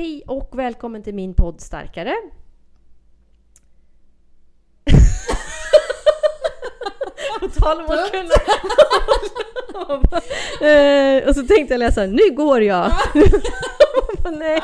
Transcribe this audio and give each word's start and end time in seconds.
Hej 0.00 0.22
och 0.26 0.58
välkommen 0.58 1.02
till 1.02 1.14
min 1.14 1.34
podd 1.34 1.60
Starkare. 1.60 2.14
På 7.40 7.48
tal 7.48 7.78
om 7.80 7.84
att 7.84 8.10
kunna... 8.10 8.30
Eh, 10.70 11.28
och 11.28 11.34
så 11.34 11.42
tänkte 11.42 11.74
jag 11.74 11.78
läsa 11.78 12.06
Nu 12.06 12.30
går 12.36 12.62
jag! 12.62 12.92
Nej, 14.38 14.60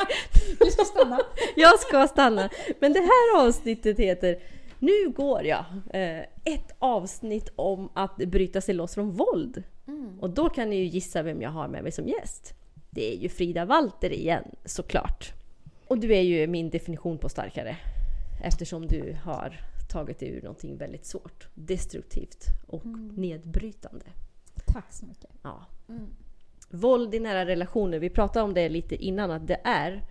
Du 0.59 0.71
ska 0.71 0.83
stanna. 0.85 1.19
jag 1.55 1.79
ska 1.79 2.07
stanna. 2.07 2.49
Men 2.79 2.93
det 2.93 2.99
här 2.99 3.45
avsnittet 3.47 3.99
heter 3.99 4.37
Nu 4.79 5.09
går 5.15 5.43
jag! 5.43 5.65
Eh, 5.93 6.19
Ett 6.43 6.75
avsnitt 6.79 7.49
om 7.55 7.89
att 7.93 8.17
bryta 8.17 8.61
sig 8.61 8.75
loss 8.75 8.93
från 8.93 9.11
våld. 9.11 9.63
Och 10.19 10.29
då 10.29 10.49
kan 10.49 10.69
ni 10.69 10.75
ju 10.75 10.85
gissa 10.85 11.21
vem 11.23 11.41
jag 11.41 11.49
har 11.49 11.67
med 11.67 11.83
mig 11.83 11.91
som 11.91 12.07
gäst. 12.07 12.53
Det 12.89 13.13
är 13.13 13.17
ju 13.17 13.29
Frida 13.29 13.65
Walter 13.65 14.11
igen, 14.11 14.43
såklart. 14.65 15.33
Och 15.87 15.99
du 15.99 16.15
är 16.15 16.21
ju 16.21 16.47
min 16.47 16.69
definition 16.69 17.17
på 17.17 17.29
starkare. 17.29 17.77
Eftersom 18.43 18.87
du 18.87 19.17
har 19.23 19.59
tagit 19.89 20.19
dig 20.19 20.29
ur 20.29 20.41
någonting 20.41 20.77
väldigt 20.77 21.05
svårt, 21.05 21.47
destruktivt 21.53 22.45
och 22.67 22.85
nedbrytande. 23.17 24.05
Tack 24.65 24.93
så 24.93 25.05
mycket. 25.05 25.29
Ja. 25.41 25.65
Mm. 25.89 26.07
Våld 26.69 27.15
i 27.15 27.19
nära 27.19 27.45
relationer, 27.45 27.99
vi 27.99 28.09
pratade 28.09 28.45
om 28.45 28.53
det 28.53 28.69
lite 28.69 28.95
innan, 28.95 29.31
att 29.31 29.47
det 29.47 29.59
är 29.63 30.03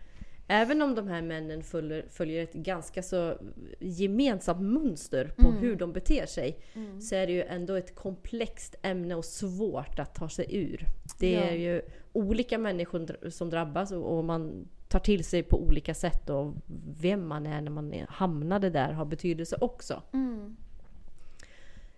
Även 0.48 0.82
om 0.82 0.94
de 0.94 1.08
här 1.08 1.22
männen 1.22 1.62
följer, 1.62 2.04
följer 2.10 2.42
ett 2.42 2.52
ganska 2.52 3.02
så 3.02 3.34
gemensamt 3.80 4.60
mönster 4.60 5.32
på 5.36 5.48
Mm. 5.48 5.60
hur 5.60 5.76
de 5.76 5.92
beter 5.92 6.26
sig 6.26 6.58
så 7.00 7.14
är 7.14 7.26
det 7.26 7.32
ju 7.32 7.42
ändå 7.42 7.74
ett 7.74 7.94
komplext 7.94 8.74
ämne 8.82 9.14
och 9.14 9.24
svårt 9.24 9.98
att 9.98 10.14
ta 10.14 10.28
sig 10.28 10.46
ur. 10.56 10.86
Det 11.18 11.32
Ja. 11.32 11.40
är 11.40 11.52
ju 11.54 11.82
olika 12.12 12.58
människor 12.58 13.30
som 13.30 13.50
drabbas 13.50 13.92
och 13.92 14.16
och 14.18 14.24
man 14.24 14.68
tar 14.88 14.98
till 15.00 15.24
sig 15.24 15.42
på 15.42 15.62
olika 15.62 15.94
sätt 15.94 16.30
och 16.30 16.54
vem 17.00 17.28
man 17.28 17.46
är 17.46 17.60
när 17.60 17.70
man 17.70 17.92
hamnade 18.08 18.70
där 18.70 18.92
har 18.92 19.04
betydelse 19.04 19.56
också. 19.60 20.02
Mm. 20.12 20.56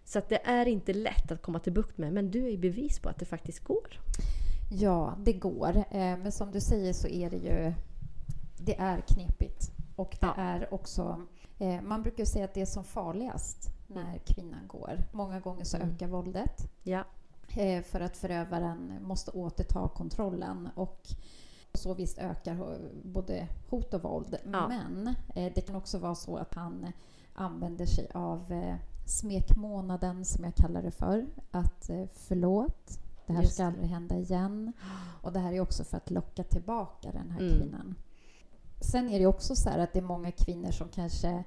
Så 0.05 0.21
det 0.29 0.41
är 0.47 0.67
inte 0.69 0.93
lätt 0.93 1.33
att 1.33 1.43
komma 1.43 1.59
till 1.59 1.73
bukt 1.73 1.99
med 1.99 2.13
men 2.13 2.31
du 2.31 2.45
är 2.47 2.51
ju 2.51 2.57
bevis 2.59 2.99
på 3.01 3.09
att 3.09 3.19
det 3.19 3.25
faktiskt 3.25 3.65
går. 3.65 4.01
Ja, 4.71 5.17
det 5.25 5.33
går. 5.33 5.77
Eh, 5.77 5.85
Men 6.17 6.33
som 6.33 6.51
du 6.51 6.61
säger 6.61 6.93
så 6.93 7.09
är 7.09 7.31
det 7.31 7.37
ju... 7.37 7.73
Det 8.61 8.79
är 8.81 9.01
knepigt. 9.01 9.71
Och 9.97 10.17
det 10.21 10.27
Ja. 10.27 10.35
är 10.37 10.75
också... 10.75 11.23
eh, 11.59 11.83
Man 11.83 12.03
brukar 12.03 12.25
säga 12.25 12.45
att 12.45 12.55
det 12.55 12.61
är 12.61 12.67
som 12.67 12.85
farligast 12.85 13.69
när 13.87 14.19
kvinnan 14.19 14.67
går. 14.69 15.05
Många 15.13 15.41
gånger 15.41 15.65
så 15.65 15.77
Mm. 15.77 15.89
ökar 15.91 16.07
våldet. 16.09 16.71
Ja. 16.83 17.05
eh, 17.57 17.83
För 17.83 18.01
att 18.01 18.17
förövaren 18.17 18.93
måste 19.03 19.31
återta 19.31 19.89
kontrollen. 19.89 20.69
Och 20.75 21.07
så 21.75 21.95
vis 21.95 22.19
ökar 22.19 22.79
både 23.05 23.49
hot 23.71 23.95
och 23.95 24.03
våld. 24.03 24.37
Ja. 24.53 24.69
Men 24.69 25.15
eh, 25.35 25.53
det 25.55 25.61
kan 25.61 25.77
också 25.77 25.99
vara 25.99 26.15
så 26.15 26.37
att 26.37 26.55
han 26.55 26.87
använder 27.35 27.87
sig 27.87 28.11
av 28.15 28.53
eh, 28.53 28.77
smekmånaden, 29.07 30.25
som 30.25 30.45
jag 30.45 30.55
kallar 30.55 30.83
det 30.83 30.91
för. 30.91 31.27
Att 31.51 31.91
eh, 31.91 32.05
förlåt, 32.13 32.99
det 33.27 33.33
här 33.33 33.43
Just 33.43 33.55
ska 33.55 33.65
aldrig 33.67 33.89
hända 33.89 34.17
igen. 34.17 34.73
Och 35.23 35.33
det 35.33 35.39
här 35.39 35.53
är 35.53 35.61
också 35.61 35.85
för 35.85 35.97
att 35.97 36.11
locka 36.11 36.43
tillbaka 36.45 37.13
den 37.13 37.31
här 37.31 37.41
Mm. 37.41 37.59
kvinnan. 37.59 37.95
Sen 38.81 39.09
är 39.09 39.19
det 39.19 39.27
också 39.27 39.57
så 39.57 39.71
här 39.71 39.79
att 39.79 39.93
det 39.93 39.99
är 39.99 40.03
många 40.03 40.31
kvinnor 40.33 40.71
som 40.71 40.89
kanske 40.89 41.45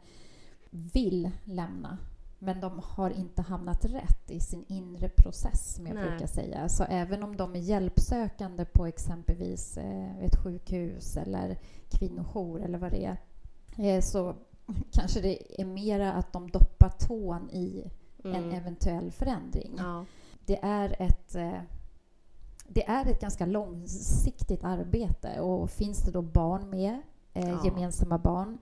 vill 0.70 1.32
lämna 1.44 1.98
men 2.39 2.60
de 2.61 2.80
har 2.83 3.10
inte 3.10 3.42
hamnat 3.42 3.86
rätt 3.86 4.32
i 4.32 4.39
sin 4.39 4.66
inre 4.67 5.10
process, 5.10 5.76
som 5.76 5.88
jag 5.88 5.95
Nej. 5.95 6.10
brukar 6.10 6.28
säga. 6.28 6.70
Så 6.70 6.83
även 6.83 7.23
om 7.23 7.38
de 7.38 7.55
är 7.55 7.60
hjälpsökande 7.60 8.66
på 8.66 8.86
exempelvis 8.86 9.78
eh, 9.78 10.23
ett 10.23 10.36
sjukhus 10.44 11.17
eller 11.17 11.58
kvinnojour 11.89 12.61
eller 12.61 12.78
vad 12.78 12.92
det 12.92 13.05
är, 13.05 13.17
eh, 13.78 14.02
så 14.02 14.36
kanske 14.92 15.22
det 15.22 15.61
är 15.61 15.66
mera 15.66 16.14
att 16.14 16.34
de 16.34 16.52
doppar 16.52 16.89
tån 16.89 17.50
i 17.50 17.92
en 18.23 18.36
Mm. 18.36 18.52
eventuell 18.52 19.11
förändring. 19.11 19.76
Ja. 19.78 20.05
Det 20.45 20.60
är 20.64 20.95
ett 21.02 21.36
eh, 21.36 21.61
det 22.67 22.86
är 22.88 23.05
ett 23.05 23.22
ganska 23.22 23.45
långsiktigt 23.45 24.64
arbete 24.64 25.39
och 25.42 25.70
finns 25.70 26.00
det 26.05 26.11
då 26.11 26.22
barn 26.22 26.70
med, 26.70 27.02
eh, 27.33 27.49
Ja. 27.49 27.61
gemensamma 27.65 28.17
barn, 28.17 28.58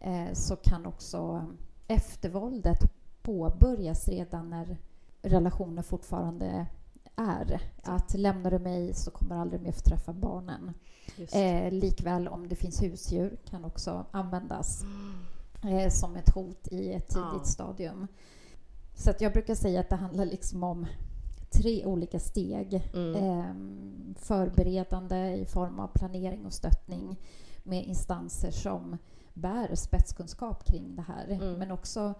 eh, 0.00 0.32
så 0.32 0.56
kan 0.56 0.86
också 0.86 1.46
eftervåldet 1.88 2.78
påbörjas 3.22 4.08
redan 4.08 4.50
när 4.50 4.76
relationen 5.22 5.84
fortfarande 5.84 6.66
är. 7.16 7.60
Att 7.82 8.14
lämnar 8.14 8.50
du 8.50 8.58
mig 8.58 8.94
så 8.94 9.10
kommer 9.10 9.34
du 9.34 9.40
aldrig 9.40 9.60
mer 9.62 9.72
få 9.72 9.80
träffa 9.80 10.12
barnen. 10.12 10.74
Eh, 11.32 11.72
likväl 11.72 12.28
om 12.28 12.48
det 12.48 12.54
finns 12.56 12.82
husdjur 12.82 13.36
kan 13.50 13.64
också 13.64 14.06
användas 14.10 14.84
eh, 15.64 15.90
som 15.90 16.16
ett 16.16 16.34
hot 16.34 16.68
i 16.70 16.92
ett 16.92 17.08
tidigt 17.08 17.32
Ja. 17.34 17.44
stadium. 17.44 18.06
Så 18.94 19.10
att 19.10 19.20
jag 19.20 19.32
brukar 19.32 19.54
säga 19.54 19.80
att 19.80 19.88
det 19.88 19.96
handlar 19.96 20.24
liksom 20.26 20.62
om 20.62 20.86
tre 21.50 21.84
olika 21.86 22.18
steg. 22.20 22.90
Mm. 22.94 23.14
Ehm, 23.24 24.14
förberedande 24.18 25.34
i 25.36 25.44
form 25.44 25.80
av 25.80 25.88
planering 25.88 26.46
och 26.46 26.52
stöttning 26.52 27.16
med 27.68 27.86
instanser 27.86 28.50
som 28.50 28.98
bär 29.34 29.74
spetskunskap 29.74 30.64
kring 30.64 30.96
det 30.96 31.02
här. 31.02 31.26
Mm. 31.28 31.52
Men 31.54 31.70
också 31.70 32.14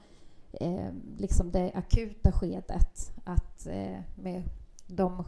eh, 0.53 0.89
liksom 1.19 1.51
det 1.51 1.73
akuta 1.75 2.33
skedet 2.33 3.13
att 3.25 3.67
eh, 3.67 4.01
med 4.15 4.43
de 4.87 5.25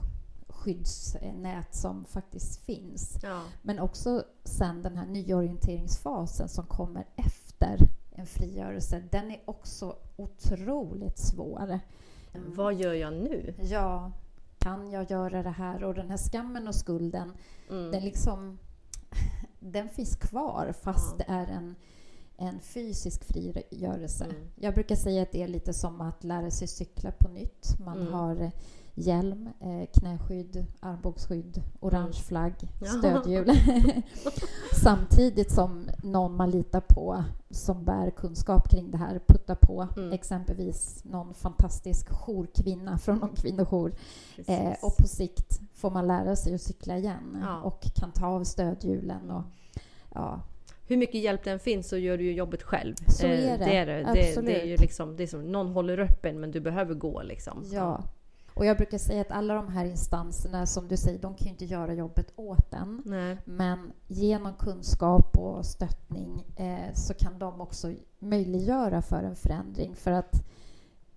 skyddsnät 0.49 1.75
som 1.75 2.05
faktiskt 2.05 2.65
finns. 2.65 3.19
Ja. 3.23 3.43
Men 3.63 3.79
också 3.79 4.25
sen 4.45 4.83
den 4.83 4.97
här 4.97 5.07
nyorienteringsfasen 5.07 6.49
som 6.49 6.67
kommer 6.67 7.05
efter 7.17 7.79
en 8.11 8.27
frigörelse. 8.27 9.03
Den 9.11 9.31
är 9.31 9.41
också 9.45 9.97
otroligt 10.17 11.19
svår. 11.19 11.81
Vad 12.47 12.75
gör 12.75 12.93
jag 12.93 13.13
nu? 13.13 13.55
Ja, 13.61 14.13
kan 14.59 14.91
jag 14.91 15.11
göra 15.11 15.43
det 15.43 15.51
här? 15.51 15.85
Och 15.85 15.95
den 15.95 16.11
här 16.11 16.17
skammen 16.17 16.69
och 16.69 16.75
skulden, 16.75 17.33
Mm. 17.71 17.91
den 17.93 18.05
liksom... 18.05 18.59
Den 19.61 19.89
finns 19.89 20.17
kvar 20.17 20.75
fast 20.83 21.15
Ja. 21.19 21.25
det 21.27 21.33
är 21.33 21.47
en, 21.47 21.75
en 22.37 22.61
fysisk 22.61 23.25
frigörelse. 23.25 24.25
Mm. 24.25 24.37
Jag 24.57 24.75
brukar 24.75 24.97
säga 24.97 25.23
att 25.23 25.33
det 25.33 25.43
är 25.43 25.49
lite 25.49 25.73
som 25.73 26.01
att 26.01 26.25
lära 26.25 26.51
sig 26.51 26.69
cykla 26.69 27.11
på 27.13 27.29
nytt. 27.29 27.81
Man 27.81 28.01
Mm. 28.01 28.13
har 28.13 28.51
hjälm, 28.95 29.49
eh, 29.61 29.89
knäskydd, 30.01 30.67
armbågsskydd, 30.81 31.63
orange 31.81 32.01
Mm. 32.03 32.13
flagg, 32.13 32.55
Ja. 32.81 32.87
stödhjul. 32.87 33.51
Samtidigt 34.73 35.51
som 35.53 35.89
någon 36.03 36.37
man 36.37 36.51
litar 36.51 36.81
på 36.81 37.25
som 37.51 37.85
bär 37.85 38.11
kunskap 38.11 38.71
kring 38.71 38.91
det 38.91 38.99
här 38.99 39.21
puttar 39.27 39.55
på 39.55 39.89
Mm. 39.97 40.13
exempelvis 40.13 41.05
någon 41.05 41.35
fantastisk 41.35 42.07
jourkvinna 42.11 42.99
från 42.99 43.19
någon 43.19 43.35
kvinnojour. 43.35 43.93
Eh, 44.47 44.73
och 44.83 44.97
på 44.97 45.07
sikt 45.09 45.61
får 45.75 45.91
man 45.91 46.07
lära 46.07 46.37
sig 46.37 46.55
att 46.55 46.61
cykla 46.63 46.99
igen 46.99 47.39
Ja. 47.43 47.61
och 47.61 47.83
kan 47.95 48.13
ta 48.13 48.27
av 48.27 48.45
stödhjulen. 48.45 49.31
Och, 49.31 49.43
ja, 50.15 50.41
Hur 50.87 50.97
mycket 50.97 51.21
hjälp 51.21 51.45
den 51.45 51.59
finns 51.59 51.89
så 51.89 51.97
gör 51.97 52.19
du 52.19 52.25
ju 52.25 52.33
jobbet 52.33 52.63
själv. 52.63 52.95
Så 53.09 53.27
Eh, 53.27 53.53
är 53.53 53.59
det. 53.59 53.65
Det 53.65 53.77
är, 53.77 53.87
det. 53.87 53.95
Det, 54.13 54.41
det 54.47 54.61
är 54.63 54.67
ju 54.67 54.77
liksom, 54.77 55.17
det 55.17 55.23
är 55.23 55.27
som 55.27 55.53
någon 55.53 55.69
håller 55.73 55.99
upp 56.01 56.25
en 56.25 56.41
men 56.41 56.51
du 56.51 56.61
behöver 56.61 56.95
gå 56.95 57.23
liksom. 57.23 57.65
ja. 57.73 58.03
Och 58.55 58.67
jag 58.67 58.77
brukar 58.77 58.99
säga 58.99 59.21
att 59.21 59.31
alla 59.31 59.55
de 59.55 59.69
här 59.69 59.85
instanserna, 59.85 60.67
som 60.67 60.89
du 60.89 60.97
säger, 60.97 61.19
de 61.19 61.35
kan 61.35 61.45
ju 61.45 61.51
inte 61.51 61.65
göra 61.65 61.95
jobbet 61.95 62.33
åt 62.37 62.75
en. 62.75 63.03
Nej. 63.07 63.37
Men 63.45 63.93
genom 64.07 64.55
kunskap 64.55 65.37
och 65.39 65.67
stöttning 65.67 66.45
eh, 66.57 66.95
så 66.95 67.15
kan 67.15 67.39
de 67.39 67.61
också 67.61 67.93
möjliggöra 68.19 69.03
för 69.03 69.23
en 69.23 69.37
förändring. 69.37 69.95
För 69.95 70.11
att 70.11 70.45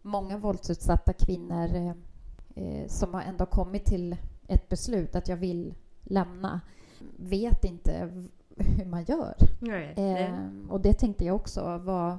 många 0.01 0.37
våldsutsatta 0.37 1.13
kvinnor 1.13 1.75
eh, 1.75 1.93
eh, 2.55 2.87
som 2.87 3.13
har 3.13 3.21
ändå 3.21 3.45
kommit 3.45 3.85
till 3.85 4.15
ett 4.47 4.69
beslut 4.69 5.15
att 5.15 5.27
jag 5.27 5.37
vill 5.37 5.73
lämna 6.03 6.61
vet 7.17 7.63
inte 7.65 8.11
hur 8.57 8.85
man 8.85 9.03
gör. 9.03 9.35
Nej. 9.59 9.93
Eh, 9.97 10.13
det- 10.13 10.49
och 10.69 10.81
det 10.81 10.93
tänkte 10.93 11.25
jag 11.25 11.35
också. 11.35 11.77
Vad, 11.83 12.17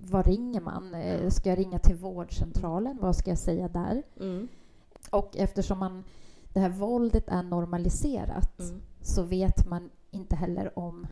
vad 0.00 0.26
ringer 0.26 0.60
man? 0.60 0.94
Eh, 0.94 1.28
ska 1.30 1.48
jag 1.48 1.58
ringa 1.58 1.78
till 1.78 1.96
vårdcentralen? 1.96 2.98
Vad 3.00 3.16
ska 3.16 3.30
jag 3.30 3.38
säga 3.38 3.68
där? 3.68 4.02
Mm. 4.20 4.48
Och 5.10 5.36
eftersom 5.36 5.78
man, 5.78 6.04
det 6.52 6.60
här 6.60 6.68
våldet 6.70 7.28
är 7.28 7.42
normaliserat 7.42 8.60
Mm. 8.60 8.80
så 9.00 9.22
vet 9.22 9.68
man 9.68 9.90
inte 10.10 10.36
heller 10.36 10.78
om 10.78 11.06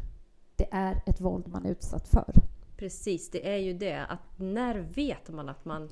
det 0.56 0.68
är 0.70 1.02
ett 1.06 1.20
våld 1.20 1.48
man 1.48 1.66
är 1.66 1.70
utsatt 1.70 2.08
för. 2.08 2.32
Precis, 2.76 3.30
det 3.30 3.48
är 3.52 3.56
ju 3.56 3.72
det. 3.72 4.04
Att 4.06 4.38
när 4.38 4.78
vet 4.78 5.30
man 5.30 5.48
att 5.48 5.64
man 5.64 5.88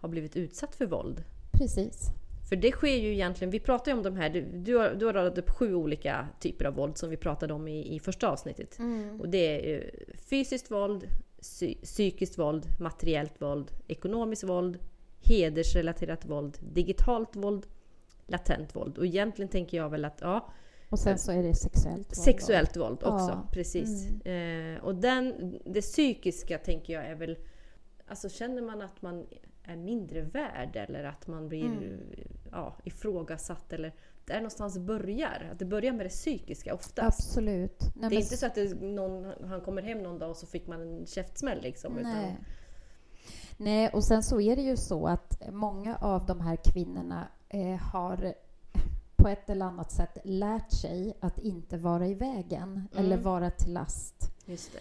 har 0.00 0.08
blivit 0.08 0.36
utsatt 0.36 0.74
för 0.74 0.86
våld? 0.86 1.24
Precis. 1.52 2.08
För 2.48 2.56
det 2.56 2.72
sker 2.72 2.96
ju 2.96 3.12
egentligen, 3.12 3.50
vi 3.50 3.60
pratar 3.60 3.92
ju 3.92 3.96
om 3.96 4.02
de 4.02 4.16
här, 4.16 4.30
du, 4.30 4.42
du 4.42 4.76
har, 4.76 4.90
du 4.90 5.06
har 5.06 5.12
radat 5.12 5.38
upp 5.38 5.50
sju 5.50 5.74
olika 5.74 6.28
typer 6.40 6.64
av 6.64 6.74
våld 6.74 6.98
som 6.98 7.10
vi 7.10 7.16
pratade 7.16 7.54
om 7.54 7.68
i, 7.68 7.94
i 7.94 8.00
första 8.00 8.28
avsnittet. 8.28 8.78
Och 9.20 9.28
det 9.28 9.38
är 9.38 9.68
ju 9.68 9.90
fysiskt 10.30 10.70
våld, 10.70 11.04
psykiskt 11.82 12.38
våld, 12.38 12.66
materiellt 12.80 13.42
våld, 13.42 13.70
ekonomiskt 13.88 14.44
våld, 14.44 14.78
hedersrelaterat 15.20 16.24
våld, 16.26 16.58
digitalt 16.60 17.36
våld, 17.36 17.66
latent 18.26 18.76
våld. 18.76 18.98
Och 18.98 19.06
egentligen 19.06 19.48
tänker 19.48 19.76
jag 19.76 19.90
väl 19.90 20.04
att 20.04 20.18
ja, 20.20 20.52
Och 20.88 20.98
sen 20.98 21.18
så 21.18 21.32
är 21.32 21.42
det 21.42 21.54
sexuellt 21.54 21.96
våld. 22.08 22.16
Sexuellt 22.16 22.76
våld 22.76 23.02
också, 23.02 23.30
Ja. 23.30 23.48
precis. 23.52 24.08
Mm. 24.24 24.76
Eh, 24.76 24.84
och 24.84 24.94
den, 24.94 25.58
det 25.64 25.80
psykiska 25.80 26.58
tänker 26.58 26.92
jag 26.92 27.06
är 27.06 27.14
väl... 27.14 27.36
Alltså 28.06 28.28
känner 28.28 28.62
man 28.62 28.82
att 28.82 29.02
man 29.02 29.26
är 29.62 29.76
mindre 29.76 30.20
värd 30.20 30.76
eller 30.76 31.04
att 31.04 31.26
man 31.26 31.48
blir 31.48 31.64
Mm. 31.64 32.00
Ja, 32.52 32.76
ifrågasatt 32.84 33.72
eller... 33.72 33.94
Där 34.24 34.36
någonstans 34.36 34.78
börjar. 34.78 35.48
Att 35.52 35.58
det 35.58 35.64
börjar 35.64 35.92
med 35.92 36.06
det 36.06 36.10
psykiska 36.10 36.74
oftast. 36.74 37.20
Absolut. 37.20 37.80
Nej, 37.80 37.90
det 37.94 38.06
är 38.06 38.10
men 38.10 38.18
inte 38.18 38.36
så 38.36 38.46
att 38.46 38.80
någon, 38.80 39.48
han 39.48 39.60
kommer 39.60 39.82
hem 39.82 39.98
någon 39.98 40.18
dag 40.18 40.30
och 40.30 40.36
så 40.36 40.46
fick 40.46 40.66
man 40.66 40.80
en 40.80 41.06
käftsmäll 41.06 41.62
liksom. 41.62 41.92
Nej. 41.92 42.02
Utan, 42.02 42.44
Nej, 43.56 43.88
och 43.88 44.04
sen 44.04 44.22
så 44.22 44.40
är 44.40 44.56
det 44.56 44.62
ju 44.62 44.76
så 44.76 45.06
att 45.06 45.42
många 45.52 45.96
av 45.96 46.26
de 46.26 46.40
här 46.40 46.56
kvinnorna 46.64 47.28
eh, 47.48 47.76
har 47.76 48.34
på 49.16 49.28
ett 49.28 49.50
eller 49.50 49.66
annat 49.66 49.92
sätt 49.92 50.18
lärt 50.24 50.72
sig 50.72 51.16
att 51.20 51.38
inte 51.38 51.78
vara 51.78 52.06
i 52.06 52.14
vägen 52.14 52.88
eller 52.96 53.16
vara 53.16 53.50
till 53.50 53.72
last. 53.72 54.32
just 54.44 54.72
det. 54.72 54.80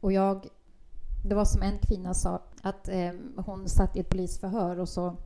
Och 0.00 0.12
jag, 0.12 0.46
det 1.24 1.34
var 1.34 1.44
som 1.44 1.62
en 1.62 1.78
kvinna 1.78 2.14
sa 2.14 2.42
att 2.62 2.88
eh, 2.88 3.12
hon 3.36 3.68
satt 3.68 3.96
i 3.96 4.00
ett 4.00 4.08
polisförhör 4.08 4.78
och 4.78 4.88
så, 4.88 5.16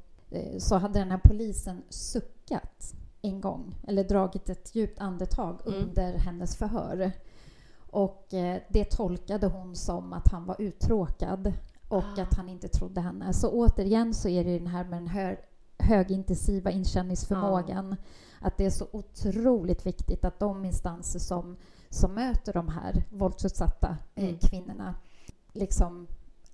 så 0.58 0.76
hade 0.76 0.99
den 0.99 1.11
här 1.11 1.20
polisen 1.25 1.82
suckat 1.88 2.94
en 3.23 3.40
gång 3.40 3.75
eller 3.88 4.05
dragit 4.05 4.49
ett 4.49 4.75
djupt 4.75 4.99
andetag 5.00 5.61
Mm. 5.67 5.81
under 5.82 6.12
hennes 6.19 6.56
förhör. 6.56 7.12
Och 7.90 8.34
eh, 8.34 8.61
det 8.69 8.84
tolkade 8.84 9.46
hon 9.46 9.76
som 9.76 10.12
att 10.12 10.28
han 10.28 10.44
var 10.46 10.56
uttråkad 10.61 11.52
och 11.88 12.05
Ah. 12.19 12.23
att 12.23 12.34
han 12.37 12.49
inte 12.49 12.69
trodde 12.69 13.00
henne. 13.00 13.32
Så 13.32 13.50
återigen 13.50 14.14
så 14.14 14.28
är 14.28 14.44
det 14.44 14.58
den 14.58 14.67
här 14.67 14.84
med 14.84 14.99
den 14.99 15.08
här 15.08 15.40
högintensiva 15.78 16.70
inkänningsförmågan. 16.70 17.96
Att 18.40 18.56
det 18.56 18.64
är 18.67 18.70
så 18.70 18.87
otroligt 18.93 19.87
viktigt 19.87 20.25
att 20.25 20.38
de 20.38 20.64
instanser 20.64 21.19
som, 21.19 21.56
som 21.90 22.14
möter 22.14 22.52
de 22.52 22.69
här 22.69 23.05
våldsutsatta 23.11 23.96
eh, 24.14 24.25
Mm. 24.25 24.38
kvinnorna 24.38 24.94
liksom 25.52 26.06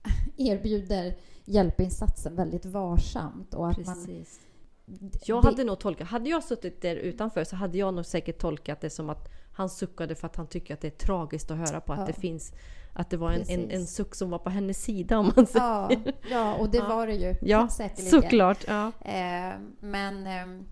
erbjuder 0.36 1.14
hjälpinsatsen 1.44 2.36
väldigt 2.36 2.64
varsamt. 2.66 3.54
Och 3.54 3.68
att 3.70 3.86
man, 3.86 3.94
Precis. 3.94 4.40
Jag 5.24 5.42
det- 5.42 5.48
hade 5.48 5.64
nog 5.64 5.78
tolkat, 5.80 6.08
hade 6.08 6.30
jag 6.30 6.44
suttit 6.44 6.82
där 6.82 6.96
utanför 6.96 7.44
så 7.44 7.56
hade 7.56 7.78
jag 7.78 7.94
nog 7.94 8.06
säkert 8.06 8.38
tolkat 8.38 8.80
det 8.80 8.90
som 8.90 9.10
att 9.10 9.28
han 9.54 9.68
suckade 9.68 10.14
för 10.14 10.26
att 10.26 10.36
han 10.36 10.46
tycker 10.46 10.74
att 10.74 10.80
det 10.80 10.86
är 10.88 11.06
tragiskt 11.06 11.50
att 11.50 11.56
höra 11.58 11.80
på 11.80 11.92
att 11.92 11.98
Ja. 11.98 12.06
det 12.06 12.12
finns 12.12 12.52
att 12.94 13.10
det 13.10 13.16
var 13.16 13.32
en, 13.32 13.42
en, 13.48 13.70
en 13.70 13.86
suck 13.86 14.14
som 14.14 14.30
var 14.30 14.38
på 14.38 14.50
hennes 14.50 14.82
sida 14.84 15.18
om 15.18 15.32
man 15.36 15.46
säger. 15.46 15.64
ja, 15.64 15.90
ja, 16.30 16.54
och 16.54 16.70
det 16.70 16.78
Ja. 16.78 16.88
var 16.88 17.06
det 17.06 17.14
ju 17.14 17.34
Ja, 17.42 17.68
säkerligen. 17.68 18.10
Såklart. 18.22 18.64
Ja. 18.68 18.86
Eh, 19.00 19.54
men, 19.80 20.26
ehm, 20.26 20.64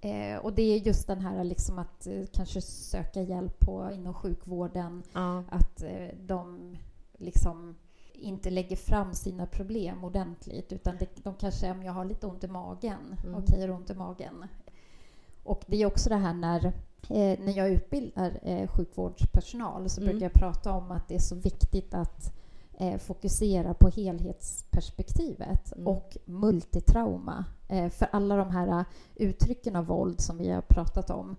eh, 0.00 0.36
och 0.38 0.52
det 0.52 0.62
är 0.62 0.76
just 0.78 1.06
den 1.06 1.20
här 1.20 1.44
liksom 1.44 1.78
att 1.78 2.06
eh, 2.06 2.12
kanske 2.32 2.60
söka 2.60 3.22
hjälp 3.22 3.60
på, 3.60 3.90
inom 3.94 4.14
sjukvården, 4.14 5.02
Ja. 5.12 5.44
att 5.50 5.82
eh, 5.82 6.08
de 6.20 6.76
liksom 7.18 7.76
inte 8.14 8.50
lägger 8.50 8.76
fram 8.76 9.14
sina 9.14 9.46
problem 9.46 10.04
ordentligt 10.04 10.72
utan 10.72 10.96
det, 10.98 11.24
de 11.24 11.34
kanske 11.34 11.70
om 11.70 11.82
jag 11.82 11.92
har 11.92 12.04
lite 12.04 12.26
ont 12.26 12.44
i 12.44 12.48
magen. 12.48 13.16
Mm. 13.24 13.34
Okej, 13.34 13.60
jag 13.60 13.68
har 13.68 13.74
ont 13.74 13.90
i 13.90 13.94
magen. 13.94 14.44
Och 15.44 15.64
det 15.66 15.76
är 15.82 15.86
också 15.86 16.08
det 16.08 16.16
här 16.16 16.34
när, 16.34 16.64
eh, 17.08 17.38
när 17.44 17.56
jag 17.56 17.70
utbildar 17.70 18.38
eh, 18.42 18.68
sjukvårdspersonal 18.68 19.90
så 19.90 20.00
Mm. 20.00 20.10
brukar 20.10 20.24
jag 20.26 20.32
prata 20.32 20.72
om 20.72 20.90
att 20.90 21.08
det 21.08 21.14
är 21.14 21.18
så 21.18 21.34
viktigt 21.34 21.94
att 21.94 22.32
eh, 22.78 22.98
fokusera 22.98 23.74
på 23.74 23.88
helhetsperspektivet 23.88 25.72
Mm. 25.72 25.86
och 25.88 26.16
multitrauma. 26.24 27.44
Eh, 27.68 27.88
för 27.90 28.08
alla 28.12 28.36
de 28.36 28.50
här 28.50 28.68
eh, 28.78 28.84
uttrycken 29.14 29.76
av 29.76 29.86
våld 29.86 30.20
som 30.20 30.38
vi 30.38 30.50
har 30.50 30.62
pratat 30.62 31.10
om, 31.10 31.36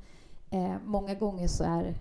eh, 0.49 0.75
många 0.85 1.13
gånger 1.13 1.47
så 1.47 1.63
är 1.63 1.95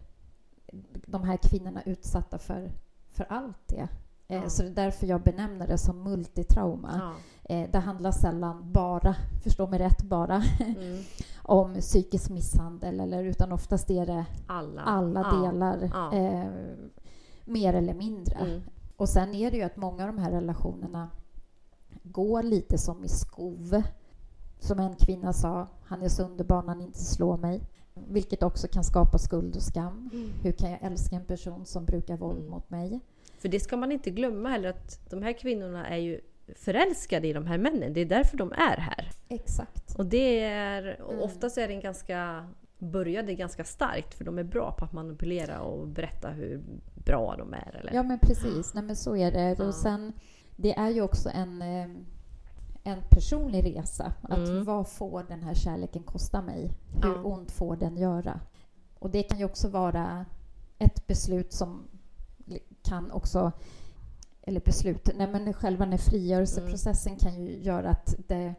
de 1.06 1.22
här 1.24 1.36
kvinnorna 1.36 1.82
utsatta 1.82 2.38
för, 2.38 2.70
för 3.10 3.24
allt 3.28 3.68
det. 3.68 3.88
Eh, 4.28 4.42
Ja. 4.42 4.48
Så 4.48 4.62
det 4.62 4.68
är 4.68 4.74
därför 4.74 5.06
jag 5.06 5.22
benämner 5.22 5.66
det 5.66 5.78
som 5.78 6.02
multitrauma. 6.02 7.00
Ja. 7.02 7.54
Eh, 7.54 7.70
det 7.70 7.78
handlar 7.78 8.10
sällan 8.12 8.72
bara, 8.72 9.16
förstå 9.42 9.66
mig 9.66 9.78
rätt, 9.78 10.02
bara 10.02 10.42
Mm. 10.60 11.02
om 11.42 11.74
psykisk 11.74 12.30
misshandel 12.30 13.00
eller, 13.00 13.24
utan 13.24 13.52
oftast 13.52 13.90
är 13.90 14.06
det 14.06 14.24
Alla. 14.46 14.80
alla 14.82 15.20
Ja. 15.32 15.38
delar 15.40 15.82
eh, 16.14 16.48
mer 17.44 17.74
eller 17.74 17.94
mindre. 17.94 18.34
Mm. 18.38 18.60
Och 18.96 19.08
sen 19.08 19.34
är 19.34 19.50
det 19.50 19.56
ju 19.56 19.62
att 19.62 19.76
många 19.76 20.02
av 20.06 20.14
de 20.14 20.18
här 20.22 20.30
relationerna 20.30 21.08
går 22.02 22.42
lite 22.42 22.78
som 22.78 23.04
i 23.04 23.08
skov. 23.08 23.82
Som 24.58 24.78
en 24.78 24.94
kvinna 24.96 25.32
sa, 25.32 25.66
han 25.84 26.02
är 26.02 26.08
så 26.08 26.22
underbar 26.22 26.62
när 26.62 26.68
han 26.68 26.80
inte 26.80 27.04
slår 27.04 27.36
mig. 27.36 27.60
Vilket 27.94 28.42
också 28.42 28.68
kan 28.68 28.84
skapa 28.84 29.18
skuld 29.18 29.56
och 29.56 29.62
skam. 29.62 30.10
Hur 30.42 30.52
kan 30.52 30.70
jag 30.70 30.78
älska 30.82 31.16
en 31.16 31.24
person 31.24 31.66
som 31.66 31.84
brukar 31.84 32.16
våld 32.16 32.38
Mm. 32.38 32.50
mot 32.50 32.70
mig? 32.70 33.00
För 33.44 33.48
det 33.48 33.60
ska 33.60 33.76
man 33.76 33.92
inte 33.92 34.10
glömma 34.10 34.48
heller 34.48 34.68
att 34.70 35.10
de 35.10 35.22
här 35.22 35.32
kvinnorna 35.32 35.88
är 35.88 35.96
ju 35.96 36.20
förälskade 36.56 37.28
i 37.28 37.32
de 37.32 37.46
här 37.46 37.58
männen. 37.58 37.92
Det 37.92 38.00
är 38.00 38.04
därför 38.06 38.36
de 38.36 38.52
är 38.52 38.76
här. 38.76 39.10
Exakt. 39.28 39.94
Och 39.98 40.06
det 40.06 40.40
är, 40.44 41.00
och 41.02 41.12
Mm. 41.12 41.24
oftast 41.24 41.58
är 41.58 41.68
det 41.68 41.74
en 41.74 41.80
ganska, 41.80 42.48
började 42.78 43.34
ganska 43.34 43.64
starkt 43.64 44.14
för 44.14 44.24
de 44.24 44.38
är 44.38 44.42
bra 44.44 44.72
på 44.78 44.84
att 44.84 44.92
manipulera 44.92 45.60
och 45.60 45.88
berätta 45.88 46.30
hur 46.30 46.62
bra 46.94 47.34
de 47.38 47.54
är. 47.54 47.76
Eller? 47.80 47.94
Ja, 47.94 48.02
men 48.02 48.18
precis. 48.18 48.74
Nej, 48.74 48.84
men 48.84 48.96
så 48.96 49.16
är 49.16 49.32
det. 49.32 49.56
Ja. 49.58 49.64
Och 49.66 49.74
sen, 49.74 50.12
det 50.56 50.74
är 50.78 50.90
ju 50.90 51.02
också 51.02 51.28
en, 51.34 51.62
eh, 51.62 51.88
en 52.84 53.02
personlig 53.10 53.76
resa. 53.76 54.12
Att 54.22 54.48
Mm. 54.48 54.64
vad 54.64 54.88
får 54.88 55.22
den 55.28 55.42
här 55.42 55.54
kärleken 55.54 56.02
kosta 56.02 56.42
mig? 56.42 56.70
Hur 57.02 57.08
Ja. 57.14 57.22
ont 57.22 57.50
får 57.52 57.76
den 57.76 57.96
göra? 57.96 58.40
Och 58.98 59.10
det 59.10 59.22
kan 59.22 59.38
ju 59.38 59.44
också 59.44 59.68
vara 59.68 60.26
ett 60.78 61.06
beslut 61.06 61.52
som 61.52 61.88
kan 62.84 63.10
också 63.10 63.52
eller 64.46 64.60
beslut, 64.60 65.08
nej 65.14 65.26
men 65.32 65.52
själva 65.52 65.86
den 65.86 65.98
frigörelseprocessen 65.98 67.16
kan 67.16 67.34
ju 67.44 67.58
göra 67.62 67.88
att 67.88 68.14
det 68.28 68.54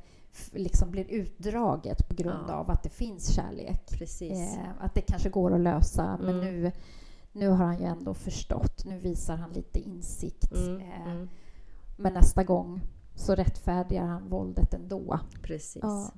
liksom 0.51 0.91
blir 0.91 1.05
utdraget 1.11 2.07
på 2.07 2.15
grund 2.15 2.45
Ja. 2.47 2.53
av 2.53 2.71
att 2.71 2.83
det 2.83 2.89
finns 2.89 3.35
kärlek. 3.35 4.01
Eh, 4.21 4.69
att 4.79 4.95
det 4.95 5.01
kanske 5.01 5.29
går 5.29 5.53
att 5.53 5.61
lösa, 5.61 6.17
men 6.21 6.29
Mm. 6.39 6.45
nu, 6.45 6.71
nu 7.31 7.47
har 7.49 7.65
han 7.65 7.79
ju 7.79 7.85
ändå 7.85 8.13
förstått. 8.13 8.85
Nu 8.85 8.99
visar 8.99 9.35
han 9.35 9.51
lite 9.51 9.79
insikt. 9.79 10.51
Mm, 10.51 10.81
Eh, 10.81 11.07
mm, 11.11 11.29
Men 11.97 12.13
nästa 12.13 12.43
gång 12.43 12.81
så 13.15 13.35
rättfärdigar 13.35 14.05
han 14.05 14.29
våldet 14.29 14.73
ändå. 14.73 15.19
precis. 15.41 15.79
Ja. 15.83 16.11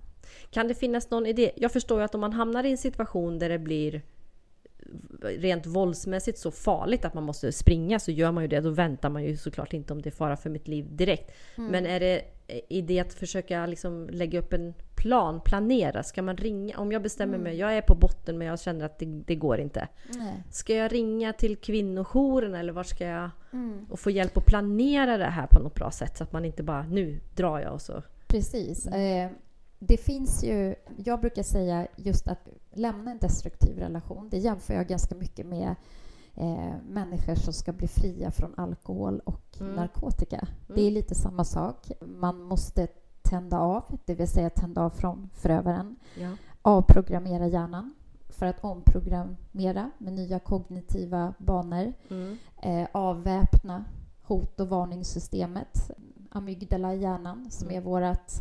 Kan 0.49 0.67
det 0.67 0.73
finnas 0.75 1.09
någon 1.09 1.25
idé? 1.25 1.51
Jag 1.55 1.71
förstår 1.71 1.99
ju 1.99 2.05
att 2.05 2.15
om 2.15 2.21
man 2.21 2.33
hamnar 2.33 2.63
i 2.63 2.71
en 2.71 2.77
situation 2.77 3.39
där 3.39 3.49
det 3.49 3.59
blir 3.59 4.01
rent 5.21 5.65
våldsmässigt 5.65 6.37
så 6.37 6.51
farligt 6.51 7.05
att 7.05 7.13
man 7.13 7.23
måste 7.23 7.51
springa 7.51 7.99
så 7.99 8.11
gör 8.11 8.31
man 8.31 8.43
ju 8.43 8.47
det. 8.47 8.59
Då 8.61 8.69
väntar 8.69 9.09
man 9.09 9.23
ju 9.23 9.37
såklart 9.37 9.73
inte 9.73 9.93
om 9.93 10.01
det 10.01 10.09
är 10.09 10.11
fara 10.11 10.37
för 10.37 10.49
mitt 10.49 10.67
liv 10.67 10.85
direkt. 10.95 11.31
Mm. 11.57 11.71
Men 11.71 11.85
är 11.85 11.99
det 11.99 12.21
idé 12.69 12.99
att 12.99 13.13
försöka 13.13 13.65
liksom 13.65 14.09
lägga 14.11 14.39
upp 14.39 14.53
en 14.53 14.73
plan, 14.95 15.41
planera? 15.45 16.03
Ska 16.03 16.21
man 16.21 16.37
ringa? 16.37 16.77
Om 16.77 16.91
jag 16.91 17.01
bestämmer 17.01 17.33
Mm. 17.33 17.43
mig, 17.43 17.55
jag 17.57 17.77
är 17.77 17.81
på 17.81 17.95
botten 17.95 18.37
men 18.37 18.47
jag 18.47 18.59
känner 18.59 18.85
att 18.85 18.99
det, 18.99 19.05
det 19.05 19.35
går 19.35 19.59
inte. 19.59 19.87
Nej. 20.13 20.43
Ska 20.51 20.75
jag 20.75 20.93
ringa 20.93 21.33
till 21.33 21.57
kvinnojouren 21.57 22.55
eller 22.55 22.73
var 22.73 22.83
ska 22.83 23.05
jag 23.05 23.29
Mm. 23.53 23.85
och 23.89 23.99
få 23.99 24.11
hjälp 24.11 24.37
att 24.37 24.45
planera 24.45 25.17
det 25.17 25.25
här 25.25 25.47
på 25.47 25.59
något 25.59 25.75
bra 25.75 25.91
sätt 25.91 26.17
så 26.17 26.23
att 26.23 26.31
man 26.33 26.45
inte 26.45 26.63
bara 26.63 26.83
nu 26.83 27.19
drar 27.35 27.59
jag 27.59 27.73
och 27.73 27.81
så. 27.81 28.03
Precis. 28.27 28.87
Eh, 28.87 29.29
det 29.79 29.97
finns 29.97 30.43
ju, 30.43 30.75
jag 31.05 31.19
brukar 31.19 31.43
säga 31.43 31.87
just 31.95 32.27
att 32.27 32.47
lämna 32.79 33.11
en 33.11 33.17
destruktiv 33.17 33.77
relation, 33.79 34.29
det 34.29 34.37
jämför 34.37 34.73
jag 34.73 34.87
ganska 34.87 35.15
mycket 35.15 35.45
med 35.45 35.75
eh, 36.35 36.73
människor 36.89 37.35
som 37.35 37.53
ska 37.53 37.73
bli 37.73 37.87
fria 37.87 38.31
från 38.31 38.53
alkohol 38.57 39.19
och 39.25 39.43
Mm. 39.61 39.73
narkotika. 39.75 40.47
Det 40.75 40.81
är 40.81 40.91
lite 40.91 41.15
samma 41.15 41.43
sak. 41.43 41.91
Man 42.01 42.41
måste 42.41 42.87
tända 43.21 43.59
av, 43.59 43.83
det 44.05 44.15
vill 44.15 44.27
säga 44.27 44.49
tända 44.49 44.81
av 44.81 44.89
från 44.89 45.29
förövaren. 45.33 45.95
Ja. 46.19 46.29
Avprogrammera 46.61 47.47
hjärnan 47.47 47.93
för 48.29 48.45
att 48.45 48.63
omprogrammera 48.63 49.91
med 49.97 50.13
nya 50.13 50.39
kognitiva 50.39 51.33
banor. 51.37 51.93
Mm. 52.09 52.37
Eh, 52.61 52.87
avväpna 52.91 53.85
hot 54.23 54.59
och 54.59 54.69
varningssystemet. 54.69 55.91
Amygdala 56.31 56.93
i 56.93 56.99
hjärnan, 57.01 57.51
som 57.51 57.67
Mm. 57.67 57.77
är 57.77 57.85
vårt 57.85 58.31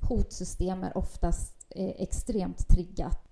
hotsystem, 0.00 0.84
är 0.84 0.98
oftast 0.98 1.66
eh, 1.70 1.88
extremt 2.02 2.68
triggat. 2.68 3.28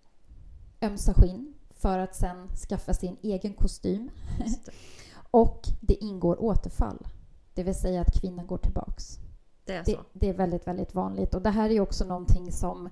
Ömsa 0.83 1.15
skinn 1.15 1.55
för 1.71 1.99
att 1.99 2.15
sen 2.15 2.49
skaffa 2.69 2.95
sin 2.95 3.17
egen 3.23 3.55
kostym. 3.55 4.11
Det. 4.39 4.73
Och 5.31 5.69
det 5.81 5.95
ingår 6.05 6.43
återfall, 6.43 7.07
det 7.55 7.63
vill 7.63 7.75
säga 7.75 8.01
att 8.01 8.21
kvinnan 8.21 8.47
går 8.47 8.59
tillbaks. 8.59 9.19
det 9.65 9.73
är 9.75 9.85
Det, 9.85 9.93
så. 9.93 9.99
det 10.13 10.29
är 10.29 10.35
väldigt, 10.35 10.67
väldigt 10.67 10.95
vanligt. 10.95 11.35
Och 11.35 11.43
det 11.43 11.51
här 11.51 11.71
är 11.71 11.81
också 11.81 12.05
någonting 12.05 12.53
som 12.53 12.89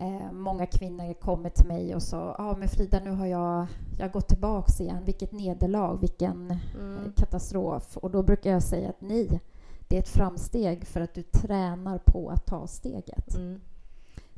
eh, 0.00 0.32
många 0.32 0.66
kvinnor 0.66 1.14
kommer 1.14 1.50
till 1.50 1.66
mig 1.66 1.94
och 1.94 2.02
sa 2.02 2.34
ja 2.38 2.56
men 2.56 2.68
Frida 2.68 3.00
nu 3.00 3.10
har 3.10 3.26
jag, 3.26 3.66
jag 3.98 4.12
gått 4.12 4.28
tillbaks 4.28 4.80
igen, 4.80 5.04
vilket 5.04 5.32
nederlag, 5.32 5.96
vilken 6.00 6.58
Mm. 6.80 6.96
eh, 6.96 7.12
katastrof. 7.16 7.96
Och 7.96 8.10
då 8.10 8.22
brukar 8.22 8.50
jag 8.50 8.62
säga 8.62 8.88
att 8.88 9.00
nej, 9.00 9.40
det 9.88 9.96
är 9.96 10.00
ett 10.00 10.08
framsteg 10.08 10.86
för 10.86 11.00
att 11.00 11.14
du 11.14 11.22
tränar 11.22 11.98
på 11.98 12.30
att 12.30 12.46
ta 12.46 12.66
steget. 12.66 13.34
Mm. 13.34 13.60